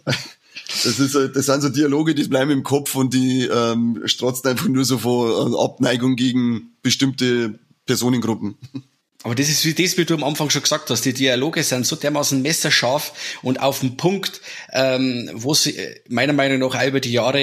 Das, 0.85 0.99
ist, 0.99 1.15
das 1.15 1.47
sind 1.47 1.61
so 1.61 1.69
Dialoge, 1.69 2.15
die 2.15 2.25
bleiben 2.25 2.51
im 2.51 2.63
Kopf 2.63 2.95
und 2.95 3.15
die 3.15 3.45
ähm, 3.45 4.03
strotzen 4.05 4.51
einfach 4.51 4.69
nur 4.69 4.85
so 4.85 4.99
vor 4.99 5.53
äh, 5.53 5.65
Abneigung 5.65 6.17
gegen 6.17 6.73
bestimmte 6.83 7.59
Personengruppen. 7.87 8.57
Aber 9.23 9.35
das 9.35 9.51
ist 9.51 9.67
wie 9.67 9.75
das, 9.75 9.99
wie 9.99 10.07
du 10.07 10.15
am 10.15 10.25
Anfang 10.25 10.49
schon 10.49 10.63
gesagt 10.63 10.89
hast. 10.89 11.05
Die 11.05 11.13
Dialoge 11.13 11.63
sind 11.63 11.87
so 11.87 11.95
dermaßen 11.95 12.41
messerscharf 12.41 13.13
und 13.43 13.61
auf 13.61 13.81
dem 13.81 13.99
Punkt, 13.99 14.41
ähm, 14.73 15.29
wo 15.35 15.53
sie 15.53 15.77
meiner 16.09 16.33
Meinung 16.33 16.59
nach 16.59 16.75
auch 16.75 16.87
über 16.87 17.01
die 17.01 17.13
Jahre, 17.13 17.39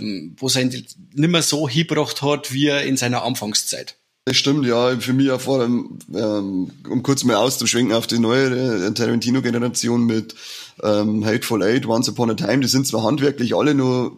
ähm, 0.00 0.34
wo 0.38 0.48
sie 0.48 0.62
ihn 0.62 0.86
nimmer 1.14 1.42
so 1.42 1.68
hingebracht 1.68 2.20
hat, 2.22 2.52
wie 2.52 2.66
er 2.66 2.82
in 2.82 2.96
seiner 2.96 3.22
Anfangszeit. 3.22 3.94
Das 4.24 4.36
stimmt, 4.36 4.66
ja. 4.66 4.98
Für 4.98 5.12
mich 5.12 5.30
auch 5.30 5.40
vor 5.40 5.60
allem, 5.60 5.98
ähm, 6.12 6.70
um 6.88 7.02
kurz 7.02 7.22
mal 7.24 7.36
auszuschwenken 7.36 7.94
auf 7.94 8.06
die 8.06 8.18
neue 8.18 8.92
Tarantino-Generation 8.94 10.04
mit 10.04 10.34
ähm, 10.82 11.24
Hateful 11.24 11.62
Eight, 11.62 11.86
Once 11.86 12.08
Upon 12.08 12.30
a 12.30 12.34
Time, 12.34 12.60
die 12.60 12.68
sind 12.68 12.86
zwar 12.86 13.02
handwerklich 13.02 13.54
alle 13.54 13.74
nur 13.74 14.16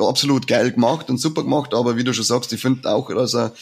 absolut 0.00 0.46
geil 0.46 0.70
gemacht 0.70 1.10
und 1.10 1.18
super 1.18 1.42
gemacht, 1.42 1.74
aber 1.74 1.96
wie 1.96 2.04
du 2.04 2.14
schon 2.14 2.24
sagst, 2.24 2.52
ich 2.52 2.60
finde 2.60 2.90
auch, 2.90 3.08
dass 3.08 3.34
er 3.34 3.52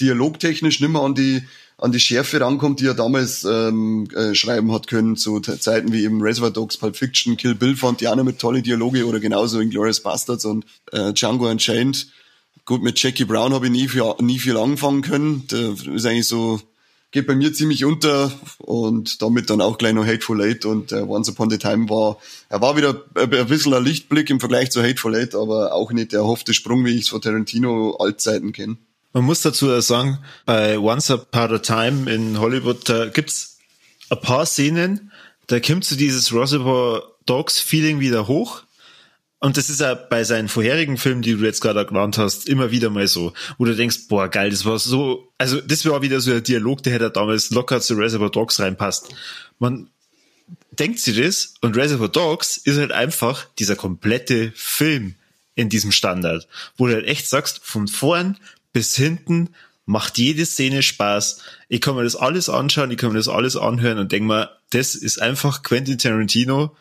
dialogtechnisch 0.00 0.80
nimmer 0.80 1.02
an 1.02 1.14
die 1.14 1.42
an 1.78 1.92
die 1.92 2.00
Schärfe 2.00 2.40
rankommt, 2.40 2.80
die 2.80 2.86
er 2.86 2.94
damals 2.94 3.44
ähm, 3.44 4.08
äh, 4.14 4.34
schreiben 4.34 4.72
hat 4.72 4.86
können, 4.86 5.16
zu 5.16 5.40
Zeiten 5.40 5.92
wie 5.92 6.04
eben 6.04 6.22
Reservoir 6.22 6.50
Dogs, 6.50 6.78
Pulp 6.78 6.96
Fiction, 6.96 7.36
Kill 7.36 7.54
Bill 7.54 7.76
fand 7.76 8.00
die 8.00 8.08
auch 8.08 8.16
noch 8.16 8.24
mit 8.24 8.38
tolle 8.38 8.62
Dialoge 8.62 9.06
oder 9.06 9.20
genauso 9.20 9.60
in 9.60 9.68
Glorious 9.68 10.00
Bastards 10.00 10.46
und 10.46 10.64
äh, 10.92 11.12
Django 11.12 11.50
Unchained. 11.50 12.08
Gut, 12.64 12.82
mit 12.82 13.00
Jackie 13.00 13.26
Brown 13.26 13.52
habe 13.52 13.66
ich 13.66 13.72
nie 13.72 13.88
viel, 13.88 14.02
nie 14.20 14.38
viel 14.38 14.56
anfangen 14.56 15.02
können. 15.02 15.46
Der 15.48 15.74
ist 15.94 16.06
eigentlich 16.06 16.26
so, 16.26 16.60
geht 17.10 17.26
bei 17.26 17.34
mir 17.34 17.52
ziemlich 17.52 17.84
unter 17.84 18.32
und 18.58 19.22
damit 19.22 19.48
dann 19.50 19.60
auch 19.60 19.78
gleich 19.78 19.94
noch 19.94 20.06
Hateful 20.06 20.42
Eight 20.42 20.64
und 20.64 20.92
äh, 20.92 21.02
Once 21.02 21.28
Upon 21.28 21.52
a 21.52 21.56
Time 21.56 21.88
war, 21.88 22.18
er 22.48 22.60
war 22.60 22.76
wieder 22.76 23.04
ein, 23.14 23.46
bisschen 23.46 23.74
ein 23.74 23.84
Lichtblick 23.84 24.28
im 24.30 24.40
Vergleich 24.40 24.70
zu 24.70 24.82
Hateful 24.82 25.14
Eight, 25.14 25.34
aber 25.34 25.72
auch 25.72 25.92
nicht 25.92 26.12
der 26.12 26.20
erhoffte 26.20 26.52
Sprung, 26.52 26.84
wie 26.84 26.94
ich 26.94 27.02
es 27.02 27.08
von 27.08 27.20
Tarantino 27.22 27.96
Altzeiten 27.96 28.52
kenne. 28.52 28.76
Man 29.12 29.24
muss 29.24 29.40
dazu 29.40 29.80
sagen, 29.80 30.18
bei 30.44 30.78
Once 30.78 31.10
Upon 31.10 31.54
a 31.54 31.58
Time 31.58 32.12
in 32.12 32.38
Hollywood, 32.38 32.88
da 32.88 33.06
gibt's 33.06 33.58
ein 34.10 34.20
paar 34.20 34.44
Szenen, 34.44 35.10
da 35.46 35.60
kommt 35.60 35.84
so 35.84 35.96
dieses 35.96 36.34
Reservoir 36.34 37.02
Dogs 37.24 37.58
Feeling 37.58 38.00
wieder 38.00 38.28
hoch. 38.28 38.62
Und 39.38 39.58
das 39.58 39.68
ist 39.68 39.80
ja 39.80 39.94
bei 39.94 40.24
seinen 40.24 40.48
vorherigen 40.48 40.96
Filmen, 40.96 41.20
die 41.20 41.34
du 41.34 41.44
jetzt 41.44 41.60
gerade 41.60 41.84
genannt 41.84 42.16
hast, 42.16 42.48
immer 42.48 42.70
wieder 42.70 42.88
mal 42.88 43.06
so, 43.06 43.34
wo 43.58 43.66
du 43.66 43.76
denkst, 43.76 44.08
boah, 44.08 44.28
geil, 44.28 44.50
das 44.50 44.64
war 44.64 44.78
so, 44.78 45.30
also 45.36 45.60
das 45.60 45.84
war 45.84 46.00
wieder 46.00 46.20
so 46.20 46.32
ein 46.32 46.42
Dialog, 46.42 46.82
der 46.82 46.94
hätte 46.94 47.10
damals 47.10 47.50
locker 47.50 47.80
zu 47.80 47.94
Reservoir 47.94 48.30
Dogs 48.30 48.58
reinpasst. 48.60 49.14
Man 49.58 49.90
denkt 50.70 51.00
sich 51.00 51.16
das 51.16 51.54
und 51.60 51.76
Reservoir 51.76 52.08
Dogs 52.08 52.56
ist 52.56 52.78
halt 52.78 52.92
einfach 52.92 53.46
dieser 53.58 53.76
komplette 53.76 54.52
Film 54.54 55.16
in 55.54 55.68
diesem 55.68 55.92
Standard, 55.92 56.48
wo 56.76 56.86
du 56.86 56.94
halt 56.94 57.06
echt 57.06 57.28
sagst, 57.28 57.60
von 57.62 57.88
vorn 57.88 58.38
bis 58.72 58.96
hinten 58.96 59.50
macht 59.84 60.18
jede 60.18 60.44
Szene 60.46 60.82
Spaß. 60.82 61.40
Ich 61.68 61.80
kann 61.80 61.94
mir 61.94 62.04
das 62.04 62.16
alles 62.16 62.48
anschauen, 62.48 62.90
ich 62.90 62.98
kann 62.98 63.10
mir 63.10 63.18
das 63.18 63.28
alles 63.28 63.56
anhören 63.56 63.98
und 63.98 64.12
denke 64.12 64.28
mir, 64.28 64.50
das 64.70 64.94
ist 64.94 65.20
einfach 65.20 65.62
Quentin 65.62 65.98
Tarantino, 65.98 66.76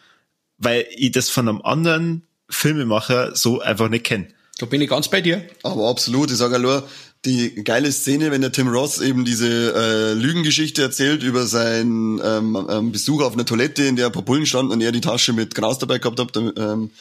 weil 0.57 0.85
ich 0.95 1.11
das 1.11 1.29
von 1.29 1.47
einem 1.47 1.61
anderen 1.61 2.23
Filmemacher 2.49 3.35
so 3.35 3.61
einfach 3.61 3.89
nicht 3.89 4.05
kenne. 4.05 4.27
Da 4.57 4.65
bin 4.65 4.81
ich 4.81 4.89
ganz 4.89 5.09
bei 5.09 5.21
dir. 5.21 5.45
Aber 5.63 5.89
absolut, 5.89 6.31
ich 6.31 6.37
sage 6.37 6.59
nur, 6.59 6.87
die 7.25 7.63
geile 7.63 7.91
Szene, 7.91 8.31
wenn 8.31 8.41
der 8.41 8.51
Tim 8.51 8.67
Ross 8.67 9.01
eben 9.01 9.25
diese 9.25 9.73
äh, 9.75 10.13
Lügengeschichte 10.13 10.81
erzählt 10.81 11.23
über 11.23 11.47
seinen 11.47 12.21
ähm, 12.23 12.67
ähm, 12.69 12.91
Besuch 12.91 13.23
auf 13.23 13.33
einer 13.33 13.45
Toilette, 13.45 13.83
in 13.83 13.95
der 13.95 14.07
ein 14.07 14.11
paar 14.11 14.21
Bullen 14.21 14.45
standen 14.45 14.71
und 14.71 14.81
er 14.81 14.91
die 14.91 15.01
Tasche 15.01 15.33
mit 15.33 15.55
Gras 15.55 15.79
dabei 15.79 15.97
gehabt 15.97 16.19
hat, 16.19 16.37
ähm, 16.37 16.91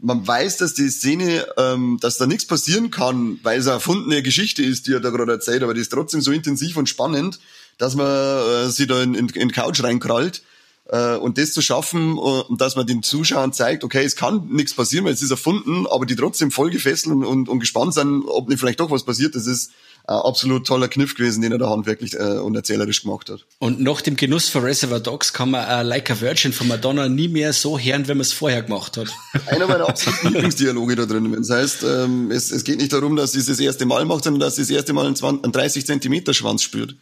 man 0.00 0.26
weiß, 0.26 0.58
dass 0.58 0.74
die 0.74 0.88
Szene, 0.90 1.46
ähm, 1.56 1.98
dass 2.00 2.18
da 2.18 2.26
nichts 2.26 2.46
passieren 2.46 2.90
kann, 2.90 3.40
weil 3.42 3.58
es 3.58 3.66
eine 3.66 3.74
erfundene 3.74 4.22
Geschichte 4.22 4.62
ist, 4.62 4.86
die 4.86 4.92
er 4.92 5.00
da 5.00 5.10
gerade 5.10 5.32
erzählt, 5.32 5.62
aber 5.62 5.74
die 5.74 5.80
ist 5.80 5.90
trotzdem 5.90 6.20
so 6.20 6.30
intensiv 6.30 6.76
und 6.76 6.88
spannend, 6.88 7.40
dass 7.78 7.94
man 7.94 8.06
äh, 8.06 8.70
sie 8.70 8.86
da 8.86 9.02
in, 9.02 9.14
in, 9.14 9.28
in 9.28 9.52
Couch 9.52 9.82
reinkrallt. 9.82 10.42
Äh, 10.88 11.16
und 11.16 11.38
das 11.38 11.52
zu 11.52 11.60
schaffen, 11.60 12.16
äh, 12.16 12.20
und 12.20 12.60
dass 12.60 12.76
man 12.76 12.86
den 12.86 13.02
Zuschauern 13.02 13.52
zeigt, 13.52 13.84
okay, 13.84 14.04
es 14.04 14.16
kann 14.16 14.48
nichts 14.50 14.74
passieren, 14.74 15.04
weil 15.04 15.12
es 15.12 15.22
ist 15.22 15.30
erfunden, 15.30 15.86
aber 15.86 16.06
die 16.06 16.16
trotzdem 16.16 16.50
voll 16.50 16.70
gefesselt 16.70 17.14
und, 17.14 17.24
und, 17.24 17.48
und 17.48 17.60
gespannt 17.60 17.94
sind, 17.94 18.24
ob 18.26 18.48
nicht 18.48 18.58
vielleicht 18.58 18.80
doch 18.80 18.90
was 18.90 19.04
passiert, 19.04 19.34
das 19.34 19.46
ist 19.46 19.70
ein 20.08 20.16
absolut 20.16 20.66
toller 20.66 20.88
Kniff 20.88 21.14
gewesen, 21.14 21.42
den 21.42 21.52
er 21.52 21.58
da 21.58 21.68
handwerklich 21.68 22.14
äh, 22.14 22.38
und 22.38 22.56
erzählerisch 22.56 23.02
gemacht 23.02 23.28
hat. 23.28 23.44
Und 23.58 23.80
nach 23.80 24.00
dem 24.00 24.16
Genuss 24.16 24.48
von 24.48 24.62
Reservoir 24.64 25.00
Dogs 25.00 25.34
kann 25.34 25.50
man 25.50 25.68
äh, 25.68 25.82
Like 25.82 26.10
a 26.10 26.18
Virgin 26.22 26.54
von 26.54 26.66
Madonna 26.66 27.10
nie 27.10 27.28
mehr 27.28 27.52
so 27.52 27.78
hören, 27.78 28.08
wenn 28.08 28.16
man 28.16 28.22
es 28.22 28.32
vorher 28.32 28.62
gemacht 28.62 28.96
hat. 28.96 29.08
Einer 29.46 29.66
meiner 29.66 29.86
absoluten 29.86 30.28
Lieblingsdialoge 30.32 30.96
da 30.96 31.04
drin. 31.04 31.30
Das 31.36 31.50
heißt, 31.50 31.82
ähm, 31.82 32.30
es, 32.30 32.50
es 32.50 32.64
geht 32.64 32.78
nicht 32.78 32.94
darum, 32.94 33.16
dass 33.16 33.32
sie 33.32 33.40
es 33.40 33.46
das 33.46 33.60
erste 33.60 33.84
Mal 33.84 34.06
macht, 34.06 34.24
sondern 34.24 34.40
dass 34.40 34.56
sie 34.56 34.62
das 34.62 34.70
erste 34.70 34.94
Mal 34.94 35.04
einen, 35.04 35.16
20, 35.16 35.44
einen 35.44 35.52
30 35.52 35.84
Zentimeter 35.84 36.32
Schwanz 36.32 36.62
spürt. 36.62 36.96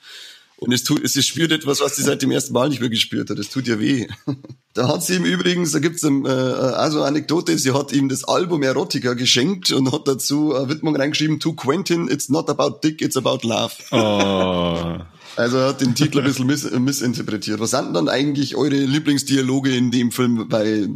Und 0.58 0.72
es 0.72 0.84
tut, 0.84 1.04
es 1.04 1.26
spürt 1.26 1.52
etwas, 1.52 1.80
was 1.80 1.96
sie 1.96 2.02
seit 2.02 2.22
dem 2.22 2.30
ersten 2.30 2.54
Mal 2.54 2.70
nicht 2.70 2.80
mehr 2.80 2.88
gespürt 2.88 3.28
hat. 3.28 3.38
Es 3.38 3.50
tut 3.50 3.68
ihr 3.68 3.80
weh. 3.80 4.06
Da 4.72 4.88
hat 4.88 5.02
sie 5.02 5.14
ihm 5.14 5.24
übrigens, 5.24 5.72
da 5.72 5.78
gibt's 5.78 6.02
ähm, 6.02 6.26
äh, 6.26 6.28
also 6.28 6.98
eine 6.98 7.06
Anekdote, 7.06 7.56
sie 7.56 7.72
hat 7.72 7.92
ihm 7.92 8.10
das 8.10 8.24
Album 8.24 8.62
Erotica 8.62 9.14
geschenkt 9.14 9.72
und 9.72 9.90
hat 9.90 10.06
dazu 10.06 10.54
eine 10.54 10.68
Widmung 10.68 10.94
reingeschrieben, 10.94 11.40
to 11.40 11.54
Quentin, 11.54 12.08
it's 12.08 12.28
not 12.28 12.50
about 12.50 12.80
dick, 12.84 13.00
it's 13.00 13.16
about 13.16 13.38
love. 13.42 13.72
Oh. 13.90 15.02
Also 15.36 15.58
er 15.58 15.68
hat 15.68 15.82
den 15.82 15.94
Titel 15.94 16.18
ein 16.18 16.24
bisschen 16.24 16.46
miss, 16.46 16.70
missinterpretiert. 16.70 17.60
Was 17.60 17.72
sind 17.72 17.92
dann 17.92 18.08
eigentlich 18.08 18.56
eure 18.56 18.76
Lieblingsdialoge 18.76 19.74
in 19.76 19.90
dem 19.90 20.10
Film? 20.10 20.46
Weil 20.48 20.88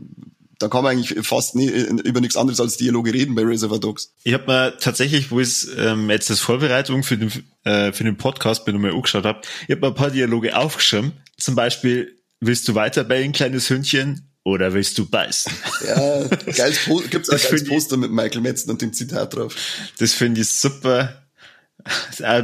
da 0.60 0.68
kann 0.68 0.84
man 0.84 0.92
eigentlich 0.92 1.26
fast 1.26 1.56
nie, 1.56 1.68
über 1.68 2.20
nichts 2.20 2.36
anderes 2.36 2.60
als 2.60 2.76
Dialoge 2.76 3.14
reden 3.14 3.34
bei 3.34 3.42
Reservoir 3.42 3.80
Dogs. 3.80 4.12
Ich 4.24 4.34
habe 4.34 4.44
mir 4.46 4.76
tatsächlich, 4.78 5.30
wo 5.30 5.40
ich 5.40 5.66
ähm, 5.76 6.10
jetzt 6.10 6.30
als 6.30 6.40
Vorbereitung 6.40 7.02
für 7.02 7.16
den, 7.16 7.32
äh, 7.64 7.92
für 7.92 8.04
den 8.04 8.18
Podcast 8.18 8.66
bin 8.66 8.76
und 8.76 8.82
mir 8.82 8.92
angeschaut 8.92 9.24
habe, 9.24 9.40
ich 9.66 9.74
habe 9.74 9.80
mir 9.80 9.86
ein 9.88 9.94
paar 9.94 10.10
Dialoge 10.10 10.54
aufgeschrieben. 10.54 11.12
Zum 11.38 11.54
Beispiel, 11.54 12.14
willst 12.40 12.68
du 12.68 12.74
weiter 12.74 13.04
bellen, 13.04 13.32
kleines 13.32 13.70
Hündchen? 13.70 14.26
Oder 14.44 14.74
willst 14.74 14.98
du 14.98 15.06
beißen? 15.06 15.52
Ja, 15.86 16.26
geiles 16.26 16.84
po 16.84 17.02
gibt's 17.10 17.30
auch 17.30 17.52
ein 17.52 17.64
Poster 17.64 17.96
mit 17.96 18.10
Michael 18.10 18.42
Metzen 18.42 18.70
und 18.70 18.82
dem 18.82 18.92
Zitat 18.92 19.34
drauf. 19.34 19.56
Das 19.98 20.12
finde 20.12 20.42
ich 20.42 20.50
super. 20.50 21.22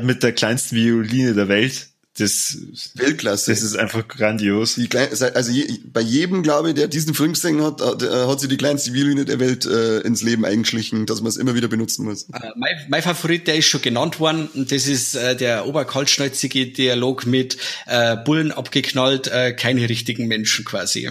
Mit 0.03 0.23
der 0.23 0.33
kleinsten 0.33 0.77
Violine 0.77 1.35
der 1.35 1.49
Welt 1.49 1.89
das 2.19 2.59
Weltklasse. 2.95 3.51
Das 3.51 3.63
ist 3.63 3.77
einfach 3.77 4.07
grandios. 4.09 4.77
Die 4.77 4.89
klein, 4.89 5.09
also 5.11 5.51
je, 5.51 5.67
bei 5.93 6.01
jedem, 6.01 6.43
glaube 6.43 6.71
ich, 6.71 6.75
der 6.75 6.89
diesen 6.89 7.15
Film 7.15 7.35
gesehen 7.35 7.63
hat, 7.63 7.81
hat, 7.81 8.03
äh, 8.03 8.27
hat 8.27 8.41
sie 8.41 8.49
die 8.49 8.57
kleinste 8.57 8.93
Violine 8.93 9.25
der 9.25 9.39
Welt 9.39 9.67
äh, 9.67 10.01
ins 10.01 10.23
Leben 10.23 10.45
eingeschlichen, 10.45 11.07
dass 11.07 11.21
man 11.21 11.29
es 11.29 11.37
immer 11.37 11.55
wieder 11.55 11.69
benutzen 11.69 12.05
muss. 12.05 12.25
Äh, 12.31 12.51
mein, 12.57 12.87
mein 12.89 13.03
Favorit, 13.03 13.47
der 13.47 13.57
ist 13.57 13.67
schon 13.67 13.83
genannt 13.83 14.19
worden, 14.19 14.49
und 14.55 14.73
das 14.73 14.87
ist 14.87 15.15
äh, 15.15 15.37
der 15.37 15.67
oberkaltschnäuzige 15.67 16.67
Dialog 16.69 17.27
mit 17.27 17.59
äh, 17.87 18.17
Bullen 18.17 18.53
abgeknallt, 18.53 19.29
äh, 19.29 19.53
keine 19.53 19.89
richtigen 19.89 20.27
Menschen 20.27 20.65
quasi. 20.65 21.11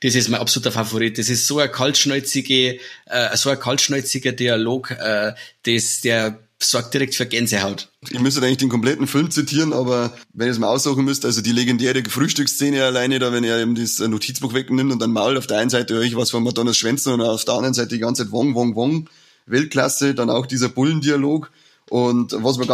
Das 0.00 0.14
ist 0.14 0.28
mein 0.28 0.40
absoluter 0.40 0.72
Favorit. 0.72 1.18
Das 1.18 1.28
ist 1.28 1.46
so 1.46 1.58
ein 1.58 1.70
kaltschnäuzige, 1.70 2.78
äh, 3.06 3.36
so 3.36 3.50
ein 3.50 3.60
kaltschnäuziger 3.60 4.32
Dialog, 4.32 4.90
äh, 4.90 5.34
das 5.64 6.00
der 6.00 6.45
sorgt 6.58 6.94
direkt 6.94 7.14
für 7.14 7.26
Gänsehaut. 7.26 7.90
Ich 8.08 8.18
müsste 8.18 8.40
eigentlich 8.40 8.56
den 8.56 8.68
kompletten 8.68 9.06
Film 9.06 9.30
zitieren, 9.30 9.72
aber 9.72 10.12
wenn 10.32 10.46
ihr 10.46 10.52
es 10.52 10.58
mal 10.58 10.68
aussuchen 10.68 11.04
müsst, 11.04 11.24
also 11.24 11.42
die 11.42 11.52
legendäre 11.52 12.02
Frühstücksszene 12.02 12.82
alleine 12.82 13.18
da, 13.18 13.32
wenn 13.32 13.44
er 13.44 13.58
eben 13.60 13.74
das 13.74 13.98
Notizbuch 13.98 14.54
wegnimmt 14.54 14.92
und 14.92 15.00
dann 15.00 15.12
mault 15.12 15.36
auf 15.36 15.46
der 15.46 15.58
einen 15.58 15.70
Seite 15.70 15.98
euch 15.98 16.16
was 16.16 16.30
von 16.30 16.42
Madonnas 16.42 16.76
Schwänzen 16.76 17.12
und 17.12 17.20
auf 17.20 17.44
der 17.44 17.54
anderen 17.54 17.74
Seite 17.74 17.88
die 17.88 17.98
ganze 17.98 18.24
Zeit 18.24 18.32
Wong, 18.32 18.54
Wong, 18.54 18.74
Wong. 18.74 19.08
Weltklasse, 19.46 20.14
dann 20.14 20.28
auch 20.28 20.46
dieser 20.46 20.68
Bullendialog. 20.68 21.50
Und 21.88 22.32
was 22.42 22.58
man 22.58 22.66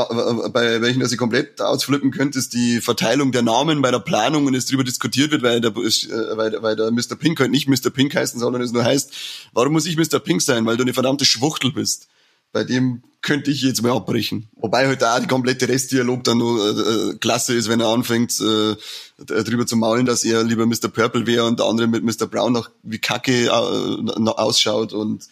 bei 0.53 0.81
welchen 0.81 1.03
ich 1.05 1.19
komplett 1.19 1.61
ausflippen 1.61 2.13
könnte, 2.13 2.39
ist 2.39 2.55
die 2.55 2.81
Verteilung 2.81 3.31
der 3.31 3.43
Namen 3.43 3.83
bei 3.83 3.91
der 3.91 3.99
Planung 3.99 4.47
und 4.47 4.55
es 4.55 4.65
darüber 4.65 4.85
diskutiert 4.85 5.31
wird, 5.33 5.43
weil 5.43 5.61
der, 5.61 5.73
äh, 5.73 6.37
weil, 6.37 6.63
weil 6.63 6.77
der 6.77 6.91
Mr. 6.91 7.17
Pink 7.19 7.39
halt 7.39 7.51
nicht 7.51 7.69
Mr. 7.69 7.91
Pink 7.91 8.15
heißen, 8.15 8.41
sondern 8.41 8.63
es 8.63 8.73
nur 8.73 8.85
heißt, 8.85 9.13
warum 9.53 9.75
muss 9.75 9.85
ich 9.85 9.99
Mr. 9.99 10.19
Pink 10.19 10.41
sein? 10.41 10.65
Weil 10.65 10.79
du 10.79 10.83
eine 10.83 10.95
verdammte 10.95 11.27
Schwuchtel 11.27 11.73
bist 11.73 12.09
bei 12.53 12.65
dem 12.65 13.03
könnte 13.23 13.53
ich 13.53 13.63
jetzt 13.63 13.83
mal 13.83 13.93
abbrechen. 13.93 14.49
Wobei 14.57 14.87
halt 14.89 15.03
auch 15.05 15.21
die 15.21 15.29
komplette 15.29 15.69
Restdialog 15.69 16.25
dann 16.25 16.39
nur 16.39 16.61
äh, 16.61 17.11
äh, 17.13 17.19
klasse 17.19 17.55
ist, 17.55 17.69
wenn 17.69 17.81
er 17.81 17.89
anfängt, 17.89 18.39
äh, 18.41 18.77
drüber 19.25 19.65
zu 19.67 19.77
maulen, 19.77 20.07
dass 20.07 20.25
er 20.25 20.43
lieber 20.43 20.67
Mr. 20.67 20.89
Purple 20.89 21.27
wäre 21.27 21.47
und 21.47 21.61
der 21.61 21.67
andere 21.67 21.87
mit 21.87 22.03
Mr. 22.03 22.27
Brown 22.27 22.53
noch 22.53 22.71
wie 22.83 22.99
Kacke 22.99 23.47
äh, 23.47 23.49
ausschaut 23.49 24.93
und 24.93 25.29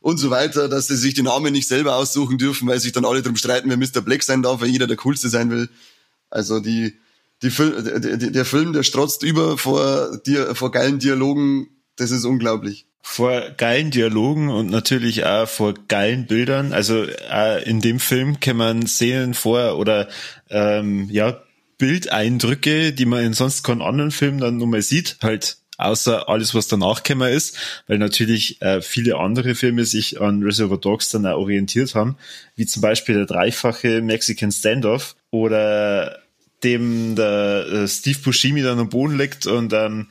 und 0.00 0.18
so 0.18 0.30
weiter, 0.30 0.68
dass 0.68 0.88
sie 0.88 0.96
sich 0.96 1.14
die 1.14 1.22
Namen 1.22 1.52
nicht 1.52 1.68
selber 1.68 1.94
aussuchen 1.94 2.36
dürfen, 2.36 2.66
weil 2.66 2.80
sich 2.80 2.90
dann 2.90 3.04
alle 3.04 3.22
drum 3.22 3.36
streiten, 3.36 3.70
wer 3.70 3.76
Mr. 3.76 4.00
Black 4.00 4.24
sein 4.24 4.42
darf, 4.42 4.60
weil 4.60 4.68
jeder 4.68 4.88
der 4.88 4.96
Coolste 4.96 5.28
sein 5.28 5.48
will. 5.48 5.68
Also 6.28 6.58
die, 6.58 6.98
die, 7.40 7.50
die 7.50 8.32
der 8.32 8.44
Film, 8.44 8.72
der 8.72 8.82
strotzt 8.82 9.22
über 9.22 9.56
vor, 9.58 10.20
vor 10.54 10.72
geilen 10.72 10.98
Dialogen, 10.98 11.68
das 11.94 12.10
ist 12.10 12.24
unglaublich 12.24 12.86
vor 13.02 13.50
geilen 13.56 13.90
Dialogen 13.90 14.48
und 14.48 14.70
natürlich 14.70 15.24
auch 15.26 15.48
vor 15.48 15.74
geilen 15.88 16.26
Bildern. 16.26 16.72
Also 16.72 17.04
in 17.64 17.80
dem 17.80 17.98
Film 17.98 18.40
kann 18.40 18.56
man 18.56 18.86
Szenen 18.86 19.34
vor 19.34 19.76
oder 19.76 20.08
ähm, 20.48 21.08
ja 21.10 21.42
Bildeindrücke, 21.78 22.92
die 22.92 23.06
man 23.06 23.24
in 23.24 23.32
sonst 23.32 23.64
keinen 23.64 23.82
anderen 23.82 24.12
Film 24.12 24.38
dann 24.38 24.56
nur 24.56 24.68
mal 24.68 24.82
sieht, 24.82 25.16
halt 25.20 25.56
außer 25.78 26.28
alles, 26.28 26.54
was 26.54 26.68
danach 26.68 27.02
gekommen 27.02 27.32
ist, 27.32 27.58
weil 27.88 27.98
natürlich 27.98 28.62
äh, 28.62 28.80
viele 28.80 29.16
andere 29.18 29.54
Filme 29.54 29.84
sich 29.84 30.20
an 30.20 30.42
Reservoir 30.42 30.78
Dogs 30.78 31.10
dann 31.10 31.26
auch 31.26 31.38
orientiert 31.38 31.94
haben, 31.94 32.16
wie 32.54 32.66
zum 32.66 32.82
Beispiel 32.82 33.16
der 33.16 33.26
dreifache 33.26 34.00
Mexican 34.00 34.52
Standoff 34.52 35.16
oder 35.30 36.18
dem 36.62 37.16
der 37.16 37.66
äh, 37.66 37.88
Steve 37.88 38.18
Buscemi 38.20 38.62
dann 38.62 38.78
am 38.78 38.88
Boden 38.88 39.18
liegt 39.18 39.46
und 39.46 39.70
dann 39.70 40.08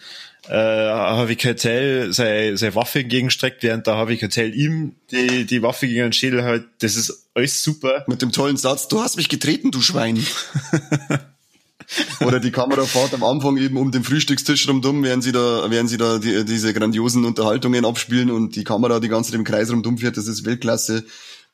äh, 0.51 0.89
Harvey 0.91 1.37
Keitel 1.37 2.11
seine, 2.11 2.57
seine 2.57 2.75
Waffe 2.75 2.99
entgegenstreckt, 2.99 3.63
während 3.63 3.87
der 3.87 3.95
Harvey 3.95 4.17
Keitel 4.17 4.53
ihm 4.53 4.97
die, 5.09 5.45
die 5.45 5.61
Waffe 5.63 5.87
gegen 5.87 6.01
den 6.01 6.13
Schädel 6.13 6.43
hält. 6.43 6.65
Das 6.79 6.97
ist 6.97 7.29
alles 7.33 7.63
super. 7.63 8.03
Mit 8.07 8.21
dem 8.21 8.33
tollen 8.33 8.57
Satz, 8.57 8.89
du 8.89 9.01
hast 9.01 9.15
mich 9.15 9.29
getreten, 9.29 9.71
du 9.71 9.81
Schwein. 9.81 10.21
Oder 12.19 12.39
die 12.41 12.51
Kamera 12.51 12.83
fährt 12.83 13.13
am 13.13 13.23
Anfang 13.23 13.57
eben 13.57 13.77
um 13.77 13.91
den 13.91 14.03
Frühstückstisch 14.03 14.67
rumdumm, 14.67 15.03
während 15.03 15.23
sie 15.23 15.31
da, 15.31 15.69
während 15.69 15.89
sie 15.89 15.97
da 15.97 16.19
die, 16.19 16.43
diese 16.43 16.73
grandiosen 16.73 17.23
Unterhaltungen 17.23 17.85
abspielen 17.85 18.29
und 18.29 18.55
die 18.55 18.65
Kamera 18.65 18.99
die 18.99 19.09
ganze 19.09 19.31
Zeit 19.31 19.39
im 19.39 19.45
Kreis 19.45 19.71
rumdumm 19.71 19.97
fährt. 19.97 20.17
Das 20.17 20.27
ist 20.27 20.45
Weltklasse. 20.45 21.05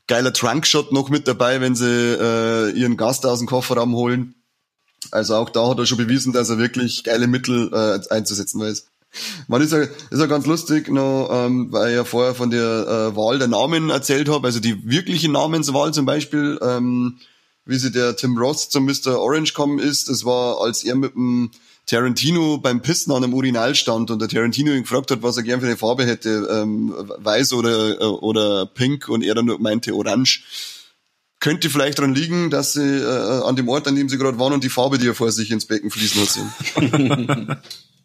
Geiler 0.08 0.34
Trunkshot 0.34 0.92
noch 0.92 1.10
mit 1.10 1.28
dabei, 1.28 1.62
wenn 1.62 1.76
sie 1.76 1.86
äh, 1.86 2.72
ihren 2.72 2.98
Gast 2.98 3.26
aus 3.28 3.40
dem 3.40 3.48
Kofferraum 3.48 3.94
holen. 3.94 4.36
Also 5.12 5.36
auch 5.36 5.50
da 5.50 5.70
hat 5.70 5.80
er 5.80 5.86
schon 5.86 5.98
bewiesen, 5.98 6.34
dass 6.34 6.50
er 6.50 6.58
wirklich 6.58 7.04
geile 7.04 7.28
Mittel 7.28 7.72
äh, 7.74 8.14
einzusetzen 8.14 8.60
weiß. 8.60 8.88
Man 9.48 9.62
ist 9.62 9.72
ja, 9.72 9.80
ist 9.80 10.20
ja 10.20 10.26
ganz 10.26 10.46
lustig, 10.46 10.90
noch, 10.90 11.30
ähm, 11.32 11.72
weil 11.72 11.92
ich 11.92 11.96
ja 11.96 12.04
vorher 12.04 12.36
von 12.36 12.52
der 12.52 12.62
äh, 12.62 13.16
Wahl 13.16 13.40
der 13.40 13.48
Namen 13.48 13.90
erzählt 13.90 14.30
habe, 14.30 14.48
also 14.48 14.60
die 14.60 14.90
wirkliche 14.90 15.32
Namenswahl 15.32 15.94
zum 15.94 16.06
Beispiel, 16.06 16.60
ähm, 16.62 17.18
wie 17.66 17.78
sie 17.78 17.92
der 17.92 18.16
Tim 18.16 18.38
Ross 18.38 18.70
zum 18.70 18.86
Mr. 18.86 19.20
Orange 19.20 19.54
kommen 19.54 19.80
ist, 19.80 20.10
das 20.10 20.26
war, 20.26 20.62
als 20.62 20.84
er 20.84 20.96
mit 20.96 21.16
dem 21.16 21.52
Tarantino 21.86 22.58
beim 22.58 22.82
Pissen 22.82 23.14
an 23.14 23.24
einem 23.24 23.34
Urinal 23.34 23.74
stand 23.74 24.12
und 24.12 24.22
der 24.22 24.28
Tarantino 24.28 24.74
ihn 24.74 24.84
gefragt 24.84 25.10
hat, 25.10 25.24
was 25.24 25.38
er 25.38 25.44
gern 25.44 25.62
für 25.62 25.68
eine 25.68 25.78
Farbe 25.78 26.06
hätte, 26.06 26.48
ähm, 26.52 26.94
weiß 27.18 27.54
oder, 27.54 28.02
äh, 28.02 28.04
oder 28.04 28.66
pink 28.66 29.08
und 29.08 29.24
er 29.24 29.36
dann 29.36 29.46
nur 29.46 29.60
meinte 29.60 29.94
orange. 29.96 30.44
Könnte 31.40 31.70
vielleicht 31.70 32.00
daran 32.00 32.16
liegen, 32.16 32.50
dass 32.50 32.74
sie 32.74 32.82
äh, 32.82 33.44
an 33.44 33.56
dem 33.56 33.70
Ort, 33.70 33.88
an 33.88 33.96
dem 33.96 34.10
sie 34.10 34.18
gerade 34.18 34.40
waren 34.40 34.54
und 34.54 34.64
die 34.64 34.70
Farbe, 34.70 34.98
die 34.98 35.08
er 35.08 35.16
vor 35.16 35.32
sich 35.32 35.52
ins 35.52 35.66
Becken 35.66 35.92
fließen 35.92 36.22
hat, 36.22 36.30
sehen. 36.30 37.58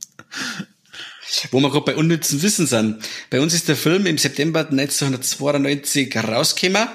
Wo 1.50 1.60
wir 1.60 1.70
gerade 1.70 1.84
bei 1.84 1.96
unnützen 1.96 2.42
Wissen 2.42 2.66
sind. 2.66 2.98
Bei 3.30 3.40
uns 3.40 3.54
ist 3.54 3.68
der 3.68 3.76
Film 3.76 4.06
im 4.06 4.18
September 4.18 4.60
1992 4.60 6.16
rausgekommen. 6.16 6.88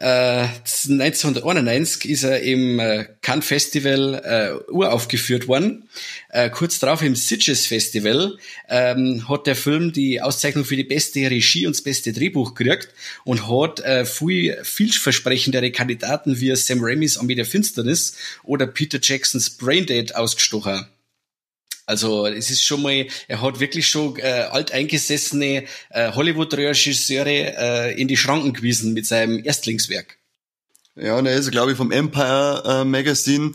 Äh, 0.00 0.48
1991 0.88 2.10
ist 2.10 2.24
er 2.24 2.40
im 2.40 2.78
äh, 2.78 3.06
Cannes 3.22 3.46
Festival 3.46 4.14
äh, 4.24 4.70
uraufgeführt 4.70 5.48
worden. 5.48 5.88
Äh, 6.28 6.50
kurz 6.50 6.78
darauf 6.78 7.02
im 7.02 7.16
Sitges 7.16 7.66
Festival 7.66 8.36
ähm, 8.68 9.26
hat 9.28 9.46
der 9.46 9.56
Film 9.56 9.92
die 9.92 10.20
Auszeichnung 10.20 10.64
für 10.64 10.76
die 10.76 10.84
beste 10.84 11.30
Regie 11.30 11.66
und 11.66 11.74
das 11.74 11.82
beste 11.82 12.12
Drehbuch 12.12 12.54
gekriegt 12.54 12.88
und 13.24 13.48
hat 13.48 13.80
äh, 13.80 14.04
viel 14.04 14.58
vielversprechendere 14.62 15.70
Kandidaten 15.70 16.40
wie 16.40 16.54
Sam 16.56 16.80
Raimis 16.82 17.16
Armee 17.16 17.34
der 17.34 17.46
Finsternis 17.46 18.16
oder 18.42 18.66
Peter 18.66 18.98
Jacksons 19.00 19.50
Braindead 19.50 20.14
ausgestochen. 20.14 20.86
Also 21.86 22.26
es 22.26 22.50
ist 22.50 22.64
schon 22.64 22.82
mal, 22.82 23.06
er 23.28 23.40
hat 23.40 23.60
wirklich 23.60 23.86
schon 23.86 24.16
äh, 24.16 24.48
alteingesessene 24.50 25.64
äh, 25.90 26.12
Hollywood-Regisseure 26.12 27.28
äh, 27.28 28.00
in 28.00 28.08
die 28.08 28.16
Schranken 28.16 28.52
gewiesen 28.52 28.92
mit 28.92 29.06
seinem 29.06 29.44
Erstlingswerk. 29.44 30.18
Ja, 30.96 31.16
und 31.16 31.26
er 31.26 31.36
ist, 31.36 31.50
glaube 31.50 31.72
ich, 31.72 31.76
vom 31.76 31.92
Empire 31.92 32.62
äh, 32.66 32.84
Magazine 32.84 33.52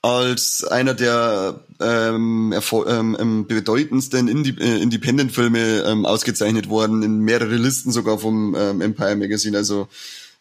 als 0.00 0.64
einer 0.64 0.94
der 0.94 1.60
ähm, 1.80 2.54
ähm, 2.86 3.46
bedeutendsten 3.46 4.28
Indie 4.28 4.54
äh, 4.60 4.82
Independent-Filme 4.82 5.84
ähm, 5.86 6.06
ausgezeichnet 6.06 6.68
worden, 6.68 7.02
in 7.02 7.20
mehrere 7.20 7.56
Listen 7.56 7.90
sogar 7.90 8.18
vom 8.18 8.54
ähm, 8.54 8.80
Empire 8.80 9.16
Magazine. 9.16 9.56
Also 9.56 9.88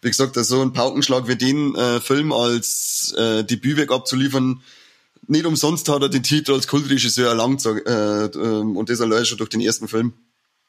wie 0.01 0.09
gesagt, 0.09 0.35
so 0.35 0.61
ein 0.61 0.73
Paukenschlag 0.73 1.29
wie 1.29 1.37
den 1.37 1.75
äh, 1.75 2.01
Film 2.01 2.33
als 2.33 3.15
äh, 3.17 3.43
Debütwerk 3.45 3.91
abzuliefern, 3.91 4.61
nicht 5.27 5.45
umsonst 5.45 5.89
hat 5.89 6.01
er 6.01 6.09
den 6.09 6.23
Titel 6.23 6.53
als 6.53 6.67
Kultregisseur 6.67 7.29
erlangt 7.29 7.65
äh, 7.65 8.25
ähm, 8.25 8.77
und 8.77 8.89
das 8.89 9.01
allein 9.01 9.25
schon 9.25 9.37
durch 9.37 9.49
den 9.49 9.61
ersten 9.61 9.87
Film. 9.87 10.13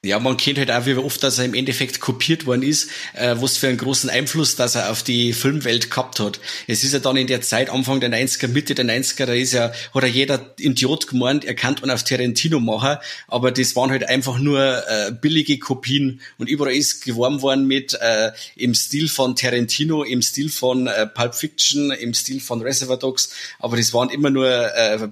Ja, 0.05 0.19
man 0.19 0.37
kennt 0.37 0.59
halt 0.59 0.71
auch, 0.71 0.85
wie 0.85 0.95
oft, 0.97 1.23
dass 1.23 1.39
er 1.39 1.47
im 1.47 1.55
Endeffekt 1.55 1.99
kopiert 1.99 2.45
worden 2.45 2.63
ist, 2.63 2.91
äh, 3.15 3.37
was 3.39 3.57
für 3.57 3.69
einen 3.69 3.79
großen 3.79 4.11
Einfluss, 4.11 4.55
dass 4.55 4.75
er 4.75 4.91
auf 4.91 5.03
die 5.03 5.33
Filmwelt 5.33 5.91
gehabt 5.91 6.21
hat. 6.21 6.41
Es 6.67 6.85
ist 6.85 6.93
ja 6.93 6.99
dann 6.99 7.17
in 7.17 7.27
der 7.27 7.41
Zeit, 7.41 7.71
Anfang 7.71 8.01
der 8.01 8.11
90er, 8.11 8.49
Mitte 8.49 8.75
der 8.75 8.85
90er, 8.85 9.25
da 9.25 9.33
ist 9.33 9.55
ja, 9.55 9.73
hat 9.95 10.03
ja 10.03 10.09
jeder 10.09 10.55
Idiot 10.59 11.07
gemeint, 11.07 11.47
er 11.47 11.55
kann 11.55 11.77
man 11.81 11.91
auf 11.91 12.05
Tarantino 12.05 12.61
machen, 12.61 12.99
aber 13.29 13.51
das 13.51 13.75
waren 13.77 13.91
halt 13.91 14.07
einfach 14.07 14.39
nur 14.39 14.61
äh, 14.61 15.11
billige 15.11 15.59
Kopien 15.59 16.21
und 16.37 16.51
überall 16.51 16.75
ist 16.75 17.03
geworben 17.03 17.41
worden 17.41 17.67
mit 17.67 17.95
äh, 17.95 18.33
im 18.57 18.75
Stil 18.75 19.09
von 19.09 19.37
Tarantino, 19.37 20.03
im 20.03 20.21
Stil 20.21 20.51
von 20.51 20.87
äh, 20.87 21.07
Pulp 21.07 21.35
Fiction, 21.35 21.91
im 21.93 22.13
Stil 22.13 22.41
von 22.41 22.61
Reservoir 22.61 22.99
Dogs, 22.99 23.31
aber 23.59 23.79
das 23.79 23.95
waren 23.95 24.11
immer 24.11 24.29
nur 24.29 24.49
äh, 24.49 25.09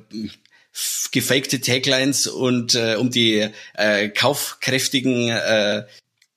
gefakte 1.13 1.61
Taglines 1.61 2.27
und 2.27 2.75
äh, 2.75 2.97
um 2.97 3.11
die 3.11 3.49
äh, 3.75 4.09
kaufkräftigen 4.09 5.29
äh, 5.29 5.85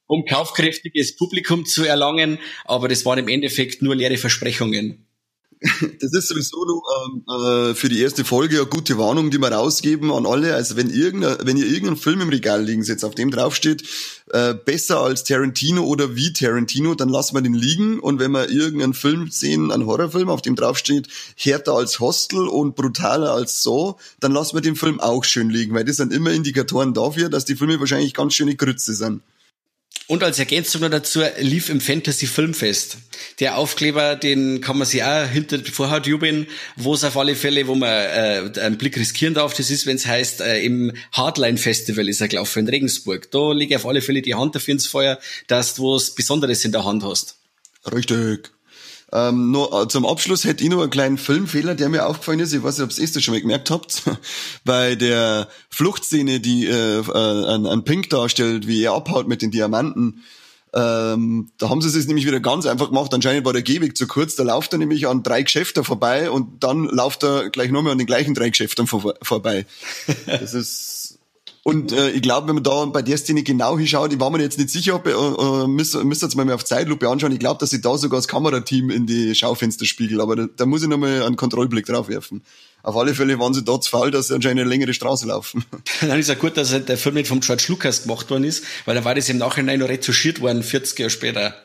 um 0.08 0.26
kaufkräftiges 0.26 1.16
Publikum 1.16 1.66
zu 1.66 1.84
erlangen, 1.84 2.38
aber 2.66 2.88
das 2.88 3.06
waren 3.06 3.20
im 3.20 3.28
Endeffekt 3.28 3.82
nur 3.82 3.96
leere 3.96 4.18
Versprechungen. 4.18 5.05
Das 6.00 6.14
ist 6.14 6.28
sowieso 6.28 6.64
nur, 6.66 6.84
ähm, 7.06 7.72
äh, 7.72 7.76
für 7.76 7.90
die 7.90 8.02
erste 8.02 8.24
Folge 8.26 8.58
eine 8.58 8.66
gute 8.68 8.98
Warnung, 8.98 9.32
die 9.32 9.38
wir 9.40 9.52
rausgeben 9.52 10.12
an 10.12 10.26
alle. 10.26 10.56
Also 10.56 10.76
wenn, 10.76 10.90
irgendein, 10.90 11.38
wenn 11.44 11.58
ihr 11.58 11.66
irgendeinen 11.66 11.98
Film 11.98 12.22
im 12.22 12.30
Regal 12.30 12.64
liegen 12.64 12.84
seht, 12.84 13.04
auf 13.04 13.16
dem 13.16 13.32
draufsteht, 13.32 13.84
äh, 14.32 14.54
besser 14.54 15.00
als 15.00 15.24
Tarantino 15.24 15.84
oder 15.84 16.16
wie 16.16 16.34
Tarantino, 16.34 16.96
dann 16.96 17.10
lassen 17.10 17.36
wir 17.36 17.42
den 17.42 17.54
liegen. 17.54 18.00
Und 18.00 18.20
wenn 18.20 18.32
wir 18.32 18.50
irgendeinen 18.50 18.94
Film 18.94 19.30
sehen, 19.32 19.72
einen 19.72 19.86
Horrorfilm, 19.86 20.30
auf 20.30 20.42
dem 20.42 20.56
draufsteht, 20.56 21.08
härter 21.36 21.74
als 21.74 22.00
Hostel 22.00 22.48
und 22.48 22.76
brutaler 22.76 23.32
als 23.32 23.64
so, 23.64 23.98
dann 24.20 24.32
lassen 24.32 24.56
wir 24.56 24.62
den 24.62 24.76
Film 24.76 25.00
auch 25.00 25.24
schön 25.24 25.50
liegen, 25.50 25.74
weil 25.74 25.86
das 25.86 25.98
sind 25.98 26.14
immer 26.14 26.32
Indikatoren 26.32 26.94
dafür, 26.94 27.30
dass 27.30 27.46
die 27.46 27.56
Filme 27.56 27.80
wahrscheinlich 27.80 28.14
ganz 28.14 28.34
schöne 28.34 28.56
Grütze 28.56 28.94
sind. 28.94 29.22
Und 30.08 30.24
als 30.24 30.38
Ergänzung 30.38 30.82
noch 30.82 30.90
dazu 30.90 31.24
lief 31.40 31.70
im 31.70 31.82
Fantasy 31.82 32.28
Filmfest. 32.28 32.98
Der 33.40 33.58
Aufkleber, 33.58 34.16
den 34.16 34.62
kann 34.62 34.78
man 34.78 34.86
sich 34.86 35.04
auch 35.04 35.28
hinter 35.28 35.58
die 35.58 35.72
Vorhaut 35.72 36.06
jubeln, 36.06 36.46
wo 36.76 36.94
es 36.94 37.04
auf 37.04 37.18
alle 37.18 37.36
Fälle, 37.36 37.66
wo 37.66 37.74
man 37.74 37.90
äh, 37.90 38.52
einen 38.60 38.78
Blick 38.78 38.98
riskieren 38.98 39.34
darf, 39.34 39.56
das 39.56 39.72
ist, 39.72 39.88
wenn 39.88 39.96
es 39.96 40.06
heißt, 40.06 40.42
äh, 40.42 40.64
im 40.64 40.94
Hardline 41.12 41.58
Festival 41.58 42.08
ist 42.08 42.22
er 42.22 42.28
gelaufen 42.28 42.60
in 42.60 42.70
Regensburg. 42.70 43.32
Da 43.32 43.52
liege 43.52 43.78
auf 43.78 43.88
alle 43.88 44.02
Fälle 44.02 44.22
die 44.22 44.36
Hand 44.36 44.54
dafür 44.54 44.74
ins 44.74 44.86
Feuer, 44.86 45.20
dass 45.48 45.74
du 45.74 45.96
was 45.96 46.12
Besonderes 46.12 46.64
in 46.66 46.72
der 46.72 46.86
Hand 46.86 47.04
hast. 47.04 47.38
Richtig. 47.92 48.52
Ähm, 49.16 49.52
nur 49.52 49.84
äh, 49.84 49.88
zum 49.88 50.06
Abschluss 50.06 50.44
hätte 50.44 50.62
ich 50.62 50.70
noch 50.70 50.82
einen 50.82 50.90
kleinen 50.90 51.18
Filmfehler, 51.18 51.74
der 51.74 51.88
mir 51.88 52.06
aufgefallen 52.06 52.42
ist. 52.42 52.52
Ich 52.52 52.62
weiß 52.62 52.78
nicht, 52.80 52.92
ob 52.92 52.98
ihr 52.98 53.04
es 53.06 53.24
schon 53.24 53.34
mal 53.34 53.40
gemerkt 53.40 53.72
habt. 53.72 54.04
Bei 54.66 54.96
der 54.96 55.48
Fluchtszene, 55.70 56.42
die 56.42 56.66
äh, 56.66 57.00
äh, 57.00 57.54
ein, 57.56 57.66
ein 57.66 57.86
Pink 57.86 58.10
darstellt, 58.10 58.68
wie 58.68 58.84
er 58.84 58.92
abhaut 58.92 59.30
mit 59.30 59.42
den 59.42 59.52
Diamanten. 59.52 60.22
Ähm, 60.74 61.50
da 61.58 61.70
haben 61.70 61.82
sie 61.82 61.98
es 61.98 62.08
nämlich 62.08 62.26
wieder 62.26 62.42
ganz 62.42 62.66
einfach 62.66 62.90
gemacht. 62.90 63.14
Anscheinend 63.14 63.46
war 63.46 63.54
der 63.54 63.62
Gehweg 63.62 63.96
zu 63.96 64.06
kurz. 64.06 64.36
Da 64.36 64.44
läuft 64.44 64.74
er 64.74 64.80
nämlich 64.80 65.08
an 65.08 65.24
drei 65.24 65.44
Geschäften 65.44 65.86
vorbei 65.86 66.30
und 66.30 66.66
dann 66.66 66.84
läuft 66.84 67.24
er 67.24 67.50
gleich 67.50 67.72
nochmal 67.72 67.94
an 67.94 67.98
den 67.98 68.08
gleichen 68.08 68.34
drei 68.34 68.50
Geschäften 68.50 68.86
vor, 68.86 69.14
vorbei. 69.22 69.66
Das 70.26 70.54
ist 70.54 71.15
und 71.68 71.92
äh, 71.94 72.12
ich 72.12 72.22
glaube, 72.22 72.48
wenn 72.48 72.54
man 72.54 72.64
da 72.64 72.86
bei 72.86 73.02
der 73.02 73.18
Szene 73.18 73.42
genau 73.42 73.76
hinschaut, 73.76 74.14
ich 74.14 74.20
war 74.20 74.30
mir 74.30 74.40
jetzt 74.40 74.60
nicht 74.60 74.70
sicher, 74.70 74.94
ob 74.94 75.08
ihr, 75.08 75.16
äh, 75.16 75.68
müsst, 75.68 75.96
müsst 76.04 76.22
jetzt 76.22 76.36
mal 76.36 76.48
auf 76.52 76.64
Zeitlupe 76.64 77.10
anschauen. 77.10 77.32
Ich 77.32 77.40
glaube, 77.40 77.58
dass 77.60 77.72
sie 77.72 77.82
da 77.82 77.98
sogar 77.98 78.20
das 78.20 78.28
Kamerateam 78.28 78.92
in 78.92 79.08
die 79.08 79.34
Schaufenster 79.34 79.86
spiegelt, 79.86 80.22
aber 80.22 80.36
da, 80.36 80.46
da 80.56 80.68
muss 80.68 80.84
ich 80.84 80.90
nochmal 80.90 81.24
einen 81.24 81.38
Kontrollblick 81.38 81.88
drauf 81.88 82.08
werfen. 82.08 82.44
Auf 82.84 82.96
alle 82.96 83.16
Fälle 83.16 83.40
waren 83.40 83.56
sie 83.56 83.64
da 83.64 83.82
zu 83.82 83.90
faul, 83.90 84.12
dass 84.12 84.28
sie 84.28 84.36
anscheinend 84.36 84.62
eine 84.62 84.70
längere 84.70 84.94
Straße 84.94 85.26
laufen. 85.26 85.66
Dann 86.02 86.20
ist 86.20 86.30
ja 86.30 86.36
gut, 86.36 86.56
dass 86.56 86.70
der 86.70 86.98
Film 87.00 87.16
nicht 87.16 87.30
vom 87.30 87.40
George 87.40 87.66
Lucas 87.70 88.04
gemacht 88.04 88.30
worden 88.30 88.44
ist, 88.44 88.64
weil 88.86 88.94
da 88.94 89.04
war 89.04 89.16
das 89.16 89.28
im 89.30 89.40
Nachhinein 89.40 89.80
noch 89.80 89.90
retuschiert 89.90 90.42
worden, 90.42 90.62
40 90.62 91.00
Jahre 91.00 91.10
später. 91.10 91.56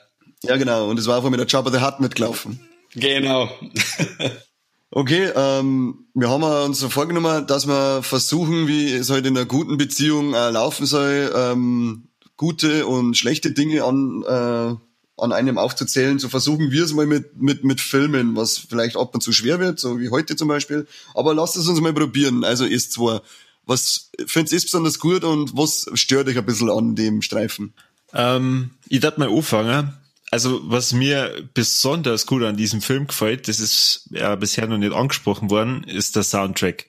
Ja, 0.44 0.56
genau. 0.56 0.88
Und 0.88 0.98
es 0.98 1.08
war 1.08 1.18
einfach 1.18 1.28
mit 1.28 1.40
der 1.40 1.46
Jabba 1.46 1.70
the 1.70 1.84
Hutt 1.84 2.00
mitgelaufen. 2.00 2.58
Genau. 2.94 3.50
Okay, 4.92 5.30
ähm, 5.36 6.06
wir 6.14 6.28
haben 6.28 6.42
uns 6.42 6.82
vorgenommen, 6.82 7.46
dass 7.46 7.68
wir 7.68 8.02
versuchen, 8.02 8.66
wie 8.66 8.90
es 8.92 9.08
halt 9.08 9.24
in 9.24 9.36
einer 9.36 9.46
guten 9.46 9.76
Beziehung 9.78 10.34
äh, 10.34 10.50
laufen 10.50 10.84
soll, 10.84 11.32
ähm, 11.34 12.08
gute 12.36 12.86
und 12.86 13.16
schlechte 13.16 13.52
Dinge 13.52 13.84
an, 13.84 14.24
äh, 14.26 15.22
an 15.22 15.32
einem 15.32 15.58
aufzuzählen. 15.58 16.18
So 16.18 16.28
versuchen 16.28 16.72
wir 16.72 16.82
es 16.82 16.92
mal 16.92 17.06
mit, 17.06 17.40
mit, 17.40 17.62
mit 17.62 17.80
Filmen, 17.80 18.34
was 18.34 18.58
vielleicht 18.58 18.96
ab 18.96 19.14
und 19.14 19.20
zu 19.20 19.32
schwer 19.32 19.60
wird, 19.60 19.78
so 19.78 20.00
wie 20.00 20.10
heute 20.10 20.34
zum 20.34 20.48
Beispiel. 20.48 20.88
Aber 21.14 21.34
lasst 21.34 21.56
es 21.56 21.68
uns 21.68 21.80
mal 21.80 21.94
probieren. 21.94 22.42
Also 22.42 22.64
ist 22.64 22.92
zwar, 22.92 23.22
was 23.66 24.10
findest 24.26 24.54
ihr 24.54 24.60
besonders 24.60 24.98
gut 24.98 25.22
und 25.22 25.56
was 25.56 25.86
stört 25.94 26.26
euch 26.26 26.36
ein 26.36 26.46
bisschen 26.46 26.68
an 26.68 26.96
dem 26.96 27.22
Streifen? 27.22 27.74
Ähm, 28.12 28.70
ich 28.88 28.98
darf 28.98 29.18
mal 29.18 29.28
anfangen 29.28 29.99
also 30.30 30.60
was 30.64 30.92
mir 30.92 31.48
besonders 31.54 32.26
gut 32.26 32.44
an 32.44 32.56
diesem 32.56 32.80
Film 32.80 33.08
gefällt, 33.08 33.48
das 33.48 33.58
ist 33.58 34.08
ja 34.10 34.36
bisher 34.36 34.66
noch 34.68 34.78
nicht 34.78 34.92
angesprochen 34.92 35.50
worden, 35.50 35.84
ist 35.84 36.14
der 36.14 36.22
Soundtrack. 36.22 36.86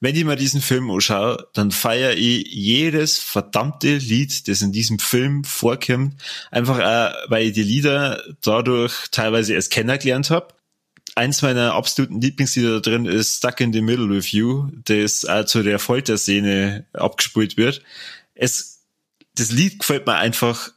Wenn 0.00 0.14
ich 0.14 0.24
mir 0.24 0.36
diesen 0.36 0.62
Film 0.62 0.90
anschaue, 0.90 1.48
dann 1.52 1.70
feiere 1.70 2.14
ich 2.14 2.46
jedes 2.46 3.18
verdammte 3.18 3.96
Lied, 3.96 4.48
das 4.48 4.62
in 4.62 4.72
diesem 4.72 4.98
Film 4.98 5.44
vorkommt, 5.44 6.14
einfach 6.50 6.78
auch, 6.78 7.30
weil 7.30 7.48
ich 7.48 7.52
die 7.52 7.64
Lieder 7.64 8.22
dadurch 8.40 9.08
teilweise 9.10 9.54
erst 9.54 9.70
kennengelernt 9.70 10.30
habe. 10.30 10.54
Eins 11.14 11.42
meiner 11.42 11.74
absoluten 11.74 12.20
Lieblingslieder 12.20 12.74
da 12.74 12.80
drin 12.80 13.06
ist 13.06 13.38
Stuck 13.38 13.60
in 13.60 13.72
the 13.72 13.82
Middle 13.82 14.08
with 14.08 14.30
You, 14.30 14.70
das 14.84 15.24
auch 15.24 15.44
zu 15.44 15.64
der 15.64 15.80
Folterszene 15.80 16.86
abgespielt 16.92 17.56
wird. 17.56 17.82
Es, 18.34 18.84
das 19.34 19.50
Lied 19.50 19.80
gefällt 19.80 20.06
mir 20.06 20.14
einfach 20.14 20.70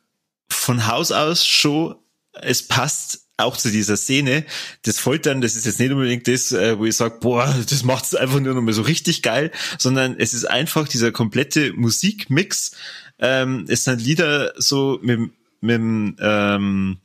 von 0.49 0.87
Haus 0.87 1.11
aus 1.11 1.45
schon 1.45 1.95
es 2.33 2.67
passt 2.67 3.27
auch 3.37 3.57
zu 3.57 3.71
dieser 3.71 3.97
Szene. 3.97 4.45
Das 4.83 4.99
Foltern, 4.99 5.41
das 5.41 5.55
ist 5.55 5.65
jetzt 5.65 5.79
nicht 5.79 5.91
unbedingt 5.91 6.27
das, 6.27 6.51
äh, 6.51 6.77
wo 6.77 6.85
ich 6.85 6.95
sage, 6.95 7.17
boah, 7.19 7.53
das 7.69 7.83
macht 7.83 8.05
es 8.05 8.15
einfach 8.15 8.39
nur 8.39 8.53
noch 8.53 8.61
mal 8.61 8.73
so 8.73 8.83
richtig 8.83 9.21
geil, 9.21 9.51
sondern 9.77 10.15
es 10.17 10.33
ist 10.33 10.45
einfach 10.45 10.87
dieser 10.87 11.11
komplette 11.11 11.73
Musikmix. 11.73 12.71
Ähm, 13.19 13.65
es 13.67 13.83
sind 13.83 14.01
Lieder 14.01 14.53
so 14.57 14.99
mit, 15.01 15.19
mit 15.59 15.81
ähm, 16.19 16.97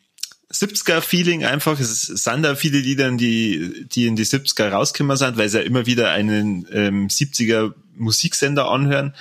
70er-Feeling 0.53 1.45
einfach. 1.45 1.79
Es 1.81 2.03
sind 2.03 2.43
da 2.43 2.55
viele 2.55 2.79
Lieder, 2.79 3.11
die, 3.13 3.87
die 3.91 4.07
in 4.07 4.17
die 4.17 4.25
70er 4.25 4.69
rausgekommen 4.69 5.17
sind, 5.17 5.37
weil 5.37 5.49
sie 5.49 5.59
ja 5.59 5.65
immer 5.65 5.87
wieder 5.87 6.11
einen 6.11 6.67
ähm, 6.71 7.09
70er 7.09 7.75
Musiksender 7.95 8.71
anhören. 8.71 9.15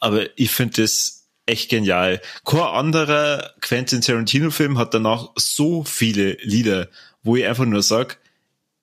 Aber 0.00 0.26
ich 0.38 0.50
finde 0.50 0.82
das 0.82 1.17
echt 1.48 1.70
genial. 1.70 2.20
Kein 2.44 2.60
anderer 2.60 3.54
Quentin 3.60 4.00
Tarantino-Film 4.00 4.78
hat 4.78 4.94
danach 4.94 5.30
so 5.36 5.84
viele 5.84 6.32
Lieder, 6.42 6.88
wo 7.22 7.36
ich 7.36 7.46
einfach 7.46 7.64
nur 7.64 7.82
sag, 7.82 8.18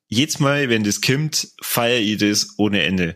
jedes 0.08 0.40
Mal, 0.40 0.70
wenn 0.70 0.84
das 0.84 1.02
kommt, 1.02 1.50
feiere 1.62 2.00
ich 2.00 2.18
das 2.18 2.56
ohne 2.58 2.84
Ende. 2.84 3.16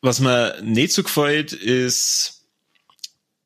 Was 0.00 0.20
mir 0.20 0.60
nicht 0.62 0.92
so 0.92 1.02
gefällt, 1.02 1.52
ist 1.52 2.42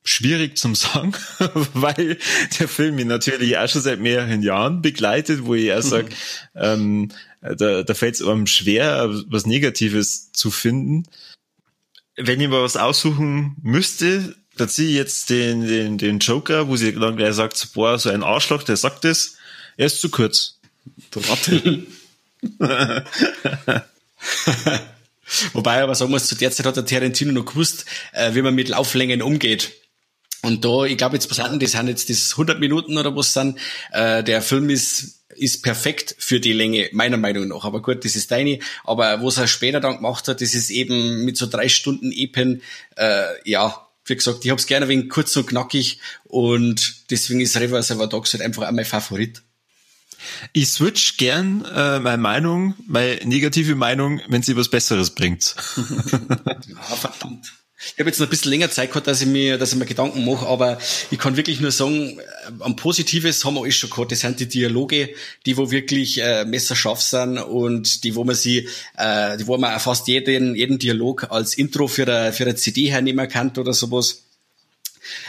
schwierig 0.03 0.57
zum 0.57 0.75
sagen, 0.75 1.13
weil 1.75 2.19
der 2.59 2.69
Film 2.69 2.95
mich 2.95 3.05
natürlich 3.05 3.59
auch 3.59 3.69
schon 3.69 3.83
seit 3.83 4.01
mehreren 4.01 4.43
Jahren 4.43 4.81
begleitet, 4.81 5.45
wo 5.45 5.55
ich 5.55 5.73
auch 5.73 5.83
sage, 5.83 6.09
ähm, 6.55 7.11
da, 7.41 7.83
da 7.83 7.95
fällt 7.95 8.15
es 8.15 8.23
einem 8.23 8.47
schwer, 8.47 9.11
was 9.29 9.47
Negatives 9.47 10.33
zu 10.33 10.51
finden. 10.51 11.05
Wenn 12.17 12.41
ich 12.41 12.49
mal 12.49 12.63
was 12.63 12.77
aussuchen 12.77 13.57
müsste, 13.63 14.35
da 14.57 14.69
ziehe 14.69 14.89
ich 14.89 14.97
jetzt 14.97 15.31
den, 15.31 15.67
den, 15.67 15.99
den 15.99 16.19
Joker, 16.19 16.69
wo 16.69 16.77
sie 16.77 16.93
dann 16.95 17.17
gleich 17.17 17.35
sagt, 17.35 17.73
boah, 17.75 17.99
so 17.99 18.11
ein 18.11 18.23
Arschloch, 18.23 18.63
der 18.63 18.77
sagt 18.77 19.05
das, 19.05 19.37
er 19.77 19.87
ist 19.87 20.01
zu 20.01 20.09
kurz. 20.09 20.59
Wobei 25.53 25.83
aber 25.83 25.95
sagen 25.95 26.11
muss, 26.11 26.27
zu 26.27 26.37
der 26.37 26.53
Zeit 26.53 26.67
hat 26.67 26.77
der 26.77 26.87
Tarantino 26.87 27.33
noch 27.33 27.47
gewusst, 27.47 27.85
äh, 28.13 28.35
wie 28.35 28.43
man 28.43 28.55
mit 28.55 28.69
Lauflängen 28.69 29.23
umgeht. 29.23 29.73
Und 30.43 30.65
da, 30.65 30.85
ich 30.85 30.97
glaube 30.97 31.17
jetzt, 31.17 31.31
was 31.31 31.41
hatten 31.41 31.59
das 31.59 31.73
sind 31.73 31.89
jetzt 31.89 32.09
das 32.09 32.33
100 32.33 32.61
Minuten 32.61 32.97
oder 32.97 33.17
was 33.17 33.33
sind. 33.33 33.59
Äh, 33.91 34.23
der 34.23 34.43
Film 34.43 34.71
ist 34.71 35.17
ist 35.37 35.63
perfekt 35.63 36.17
für 36.19 36.41
die 36.41 36.53
Länge, 36.53 36.89
meiner 36.93 37.17
Meinung 37.17 37.49
nach. 37.49 37.65
Aber 37.65 37.83
gut, 37.83 38.05
das 38.05 38.17
ist 38.17 38.31
deine. 38.31 38.59
Aber 38.85 39.23
was 39.23 39.37
er 39.39 39.47
später 39.47 39.81
dann 39.81 39.97
gemacht 39.97 40.29
hat, 40.29 40.41
das 40.41 40.55
ist 40.55 40.71
eben 40.71 41.25
mit 41.25 41.37
so 41.37 41.47
drei 41.47 41.69
Stunden 41.69 42.11
Epen, 42.13 42.63
äh, 42.97 43.25
ja, 43.45 43.86
wie 44.07 44.17
gesagt, 44.17 44.45
ich 44.45 44.51
habe 44.51 44.61
es 44.61 44.67
gerne 44.67 44.89
wegen 44.89 45.09
kurz 45.09 45.37
und 45.37 45.47
knackig 45.47 46.01
und 46.25 47.11
deswegen 47.11 47.41
ist 47.41 47.57
Reservoir 47.57 48.09
Dogs 48.09 48.33
halt 48.33 48.43
einfach 48.43 48.67
auch 48.67 48.73
mein 48.73 48.85
Favorit. 48.85 49.43
Ich 50.53 50.69
switch 50.69 51.17
gern 51.19 51.65
äh, 51.65 52.01
meine 52.01 52.23
Meinung, 52.23 52.75
meine 52.87 53.17
negative 53.25 53.75
Meinung, 53.75 54.21
wenn 54.29 54.43
sie 54.43 54.57
was 54.57 54.71
Besseres 54.71 55.11
bringt. 55.11 55.55
ja, 55.77 56.83
verdammt. 56.83 57.53
Ich 57.79 57.99
habe 57.99 58.09
jetzt 58.09 58.19
noch 58.19 58.27
ein 58.27 58.31
bisschen 58.31 58.51
länger 58.51 58.71
Zeit 58.71 58.89
gehabt, 58.89 59.07
dass 59.07 59.21
ich 59.21 59.27
mir, 59.27 59.59
dass 59.59 59.73
ich 59.73 59.79
mir 59.79 59.85
Gedanken 59.85 60.25
mache, 60.25 60.47
aber 60.47 60.79
ich 61.11 61.19
kann 61.19 61.37
wirklich 61.37 61.61
nur 61.61 61.71
sagen, 61.71 62.19
am 62.61 62.75
Positives 62.75 63.45
haben 63.45 63.55
wir 63.55 63.67
eh 63.67 63.71
schon 63.71 63.91
gehabt. 63.91 64.13
Das 64.13 64.21
sind 64.21 64.41
die 64.41 64.49
Dialoge, 64.49 65.11
die 65.45 65.59
wo 65.59 65.71
wirklich 65.71 66.23
äh, 66.23 66.47
messerscharf 66.47 67.03
sind 67.03 67.37
und 67.39 68.03
die 68.03 68.15
wo 68.15 68.25
man 68.25 68.35
sie, 68.35 68.69
äh, 68.97 69.37
die 69.37 69.47
wo 69.47 69.59
man 69.59 69.79
fast 69.79 70.09
jeden, 70.09 70.55
jeden 70.55 70.79
Dialog 70.79 71.31
als 71.31 71.55
Intro 71.55 71.87
für 71.87 72.05
eine, 72.05 72.33
für 72.33 72.45
eine 72.45 72.55
CD 72.55 72.91
hernehmen 72.91 73.29
kann 73.29 73.53
oder 73.59 73.75
sowas. 73.75 74.23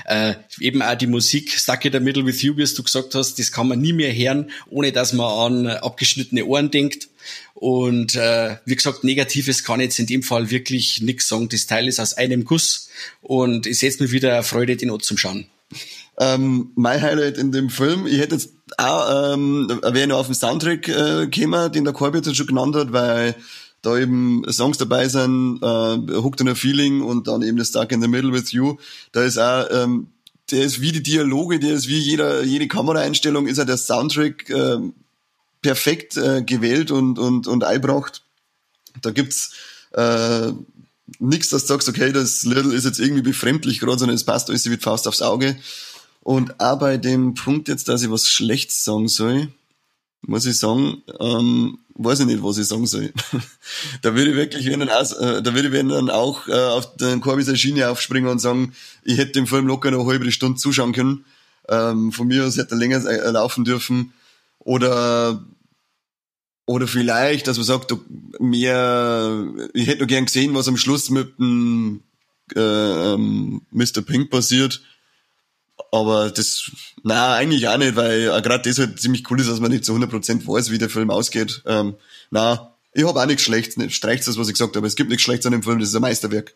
Äh, 0.05 0.36
eben 0.60 0.81
auch 0.81 0.95
die 0.95 1.07
Musik 1.07 1.51
Stuck 1.51 1.83
in 1.83 1.91
the 1.91 1.99
Middle 1.99 2.25
with 2.25 2.41
You, 2.41 2.55
wie 2.55 2.63
du 2.63 2.81
gesagt 2.81 3.13
hast, 3.13 3.38
das 3.39 3.51
kann 3.51 3.67
man 3.67 3.79
nie 3.79 3.93
mehr 3.93 4.15
hören, 4.15 4.51
ohne 4.69 4.93
dass 4.93 5.12
man 5.12 5.67
an 5.67 5.67
abgeschnittene 5.67 6.45
Ohren 6.45 6.71
denkt. 6.71 7.10
Und 7.53 8.15
äh, 8.15 8.57
wie 8.65 8.75
gesagt, 8.75 9.03
Negatives 9.03 9.63
kann 9.63 9.79
jetzt 9.79 9.99
in 9.99 10.05
dem 10.05 10.23
Fall 10.23 10.49
wirklich 10.49 11.01
nichts 11.01 11.27
sagen. 11.27 11.49
Das 11.49 11.65
Teil 11.67 11.87
ist 11.87 11.99
aus 11.99 12.13
einem 12.13 12.45
Guss 12.45 12.89
und 13.21 13.65
es 13.65 13.79
setzt 13.79 13.99
mir 13.99 14.11
wieder 14.11 14.43
Freude, 14.43 14.75
den 14.75 14.91
Ort 14.91 15.03
zum 15.03 15.17
Schauen. 15.17 15.47
Ähm, 16.19 16.71
mein 16.75 17.01
Highlight 17.01 17.37
in 17.37 17.51
dem 17.51 17.69
Film, 17.69 18.07
ich 18.07 18.17
hätte 18.17 18.35
jetzt 18.35 18.49
auch, 18.77 19.33
ähm, 19.33 19.69
wäre 19.83 20.07
noch 20.07 20.17
auf 20.17 20.25
den 20.27 20.35
Soundtrack 20.35 20.87
äh, 20.87 21.27
gekommen, 21.27 21.71
den 21.71 21.83
der 21.83 21.93
Corby 21.93 22.17
jetzt 22.17 22.35
schon 22.35 22.47
genannt 22.47 22.75
hat, 22.75 22.91
weil 22.91 23.35
da 23.81 23.97
eben 23.97 24.43
Songs 24.49 24.77
dabei 24.77 25.07
sind, 25.07 25.59
äh, 25.61 25.65
Hooked 25.65 26.41
on 26.41 26.49
a 26.49 26.55
Feeling 26.55 27.01
und 27.01 27.27
dann 27.27 27.43
eben 27.43 27.57
das 27.57 27.69
Stuck 27.69 27.91
in 27.91 28.01
the 28.01 28.07
Middle 28.07 28.33
with 28.33 28.51
You. 28.51 28.77
Da 29.11 29.23
ist 29.23 29.37
auch, 29.37 29.67
ähm, 29.71 30.07
der 30.51 30.63
ist 30.63 30.81
wie 30.81 30.91
die 30.91 31.03
Dialoge, 31.03 31.59
der 31.59 31.73
ist 31.73 31.87
wie 31.87 31.99
jeder, 31.99 32.43
jede 32.43 32.67
Kameraeinstellung, 32.67 33.47
ist 33.47 33.57
ja 33.57 33.65
der 33.65 33.77
Soundtrack 33.77 34.49
äh, 34.49 34.77
perfekt 35.61 36.17
äh, 36.17 36.43
gewählt 36.43 36.91
und, 36.91 37.19
und, 37.19 37.47
und 37.47 37.63
einbracht. 37.63 38.23
Da 39.01 39.11
gibt's 39.11 39.53
äh, 39.91 40.51
nichts, 41.19 41.49
dass 41.49 41.63
du 41.63 41.67
sagst, 41.69 41.89
okay, 41.89 42.11
das 42.11 42.43
Little 42.43 42.73
ist 42.73 42.85
jetzt 42.85 42.99
irgendwie 42.99 43.21
befremdlich 43.21 43.79
gerade, 43.79 43.99
sondern 43.99 44.15
es 44.15 44.23
passt 44.23 44.49
alles 44.49 44.69
wie 44.69 44.77
Faust 44.77 45.07
aufs 45.07 45.21
Auge. 45.21 45.57
Und 46.21 46.59
auch 46.59 46.79
bei 46.79 46.97
dem 46.97 47.35
Punkt 47.35 47.67
jetzt, 47.67 47.87
dass 47.87 48.03
ich 48.03 48.11
was 48.11 48.27
Schlechtes 48.27 48.83
sagen 48.83 49.07
soll, 49.07 49.47
muss 50.21 50.45
ich 50.45 50.57
sagen, 50.57 51.01
ähm, 51.19 51.79
weiß 51.95 52.21
ich 52.21 52.25
nicht, 52.25 52.43
was 52.43 52.57
ich 52.57 52.67
sagen 52.67 52.85
soll. 52.85 53.13
da 54.01 54.13
würde 54.13 54.31
ich 54.31 54.35
wirklich, 54.35 54.65
wenn 54.67 54.79
dann 54.79 54.89
auch, 54.89 55.11
äh, 55.19 55.41
da 55.41 55.53
würde 55.53 55.69
ich 55.69 55.87
dann 55.89 56.09
auch 56.09 56.47
äh, 56.47 56.53
auf 56.53 56.97
den 56.97 57.21
Korbis 57.21 57.57
Schiene 57.57 57.89
aufspringen 57.89 58.29
und 58.29 58.39
sagen, 58.39 58.73
ich 59.03 59.17
hätte 59.17 59.33
dem 59.33 59.47
Film 59.47 59.67
locker 59.67 59.91
noch 59.91 60.01
eine 60.01 60.09
halbe 60.09 60.31
Stunde 60.31 60.59
zuschauen 60.59 60.91
können. 60.91 61.25
Ähm, 61.69 62.11
von 62.11 62.27
mir 62.27 62.45
aus 62.45 62.57
hätte 62.57 62.75
er 62.75 62.77
länger 62.77 63.05
äh, 63.05 63.31
laufen 63.31 63.63
dürfen. 63.63 64.13
Oder 64.67 65.45
oder 66.65 66.88
vielleicht, 66.88 67.47
dass 67.47 67.56
man 67.56 67.65
sagt, 67.65 67.95
mehr, 68.39 69.47
ich 69.73 69.88
hätte 69.88 69.99
nur 69.99 70.08
gern 70.08 70.25
gesehen, 70.25 70.53
was 70.53 70.67
am 70.67 70.75
Schluss 70.75 71.10
mit 71.10 71.39
dem 71.39 72.03
äh, 72.53 72.60
ähm, 72.60 73.62
Mr. 73.71 74.01
Pink 74.06 74.30
passiert. 74.30 74.82
Aber 75.93 76.30
das, 76.32 76.69
na 77.01 77.36
eigentlich 77.36 77.69
auch 77.69 77.77
nicht, 77.77 77.95
weil 77.95 78.23
äh, 78.23 78.41
gerade 78.41 78.67
das 78.67 78.77
halt 78.77 78.99
ziemlich 78.99 79.23
cool 79.32 79.39
ist, 79.39 79.49
dass 79.49 79.62
man 79.62 79.71
nicht 79.71 79.86
zu 79.86 79.93
100% 79.93 80.45
weiß, 80.45 80.69
wie 80.69 80.77
der 80.77 80.89
Film 80.89 81.12
ausgeht. 81.12 81.63
Ähm, 81.65 81.95
na, 82.30 82.75
ich 82.91 83.06
habe 83.06 83.21
auch 83.21 83.25
nichts 83.25 83.43
Schlechtes, 83.43 83.93
streicht 83.93 84.27
das, 84.27 84.38
was 84.38 84.49
ich 84.49 84.56
gesagt 84.56 84.75
habe. 84.75 84.86
Es 84.86 84.97
gibt 84.97 85.10
nichts 85.10 85.23
Schlechtes 85.23 85.45
an 85.45 85.53
dem 85.53 85.63
Film, 85.63 85.80
das 85.80 85.88
ist 85.88 85.95
ein 85.95 86.01
Meisterwerk. 86.01 86.53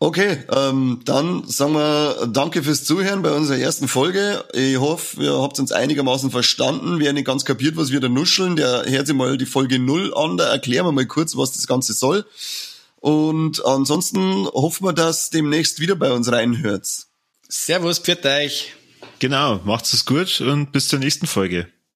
Okay, 0.00 0.44
ähm, 0.54 1.00
dann 1.04 1.42
sagen 1.48 1.72
wir 1.72 2.28
danke 2.28 2.62
fürs 2.62 2.84
Zuhören 2.84 3.22
bei 3.22 3.32
unserer 3.32 3.58
ersten 3.58 3.88
Folge. 3.88 4.44
Ich 4.52 4.78
hoffe, 4.78 5.20
ihr 5.24 5.32
habt 5.32 5.58
uns 5.58 5.72
einigermaßen 5.72 6.30
verstanden. 6.30 7.00
Wer 7.00 7.12
nicht 7.12 7.26
ganz 7.26 7.44
kapiert, 7.44 7.76
was 7.76 7.90
wir 7.90 7.98
da 7.98 8.08
nuscheln, 8.08 8.54
der 8.54 8.84
hört 8.86 9.08
sich 9.08 9.16
mal 9.16 9.36
die 9.36 9.46
Folge 9.46 9.80
null 9.80 10.14
an. 10.14 10.36
Da 10.36 10.52
erklären 10.52 10.86
wir 10.86 10.92
mal 10.92 11.06
kurz, 11.06 11.36
was 11.36 11.50
das 11.50 11.66
Ganze 11.66 11.94
soll. 11.94 12.24
Und 13.00 13.64
ansonsten 13.66 14.46
hoffen 14.46 14.86
wir, 14.86 14.92
dass 14.92 15.30
demnächst 15.30 15.80
wieder 15.80 15.96
bei 15.96 16.12
uns 16.12 16.30
reinhört. 16.30 16.86
Servus, 17.48 17.98
pfiat 17.98 18.24
euch. 18.24 18.74
Genau, 19.18 19.60
macht's 19.64 19.92
es 19.92 20.04
gut 20.04 20.40
und 20.40 20.70
bis 20.70 20.86
zur 20.86 21.00
nächsten 21.00 21.26
Folge. 21.26 21.66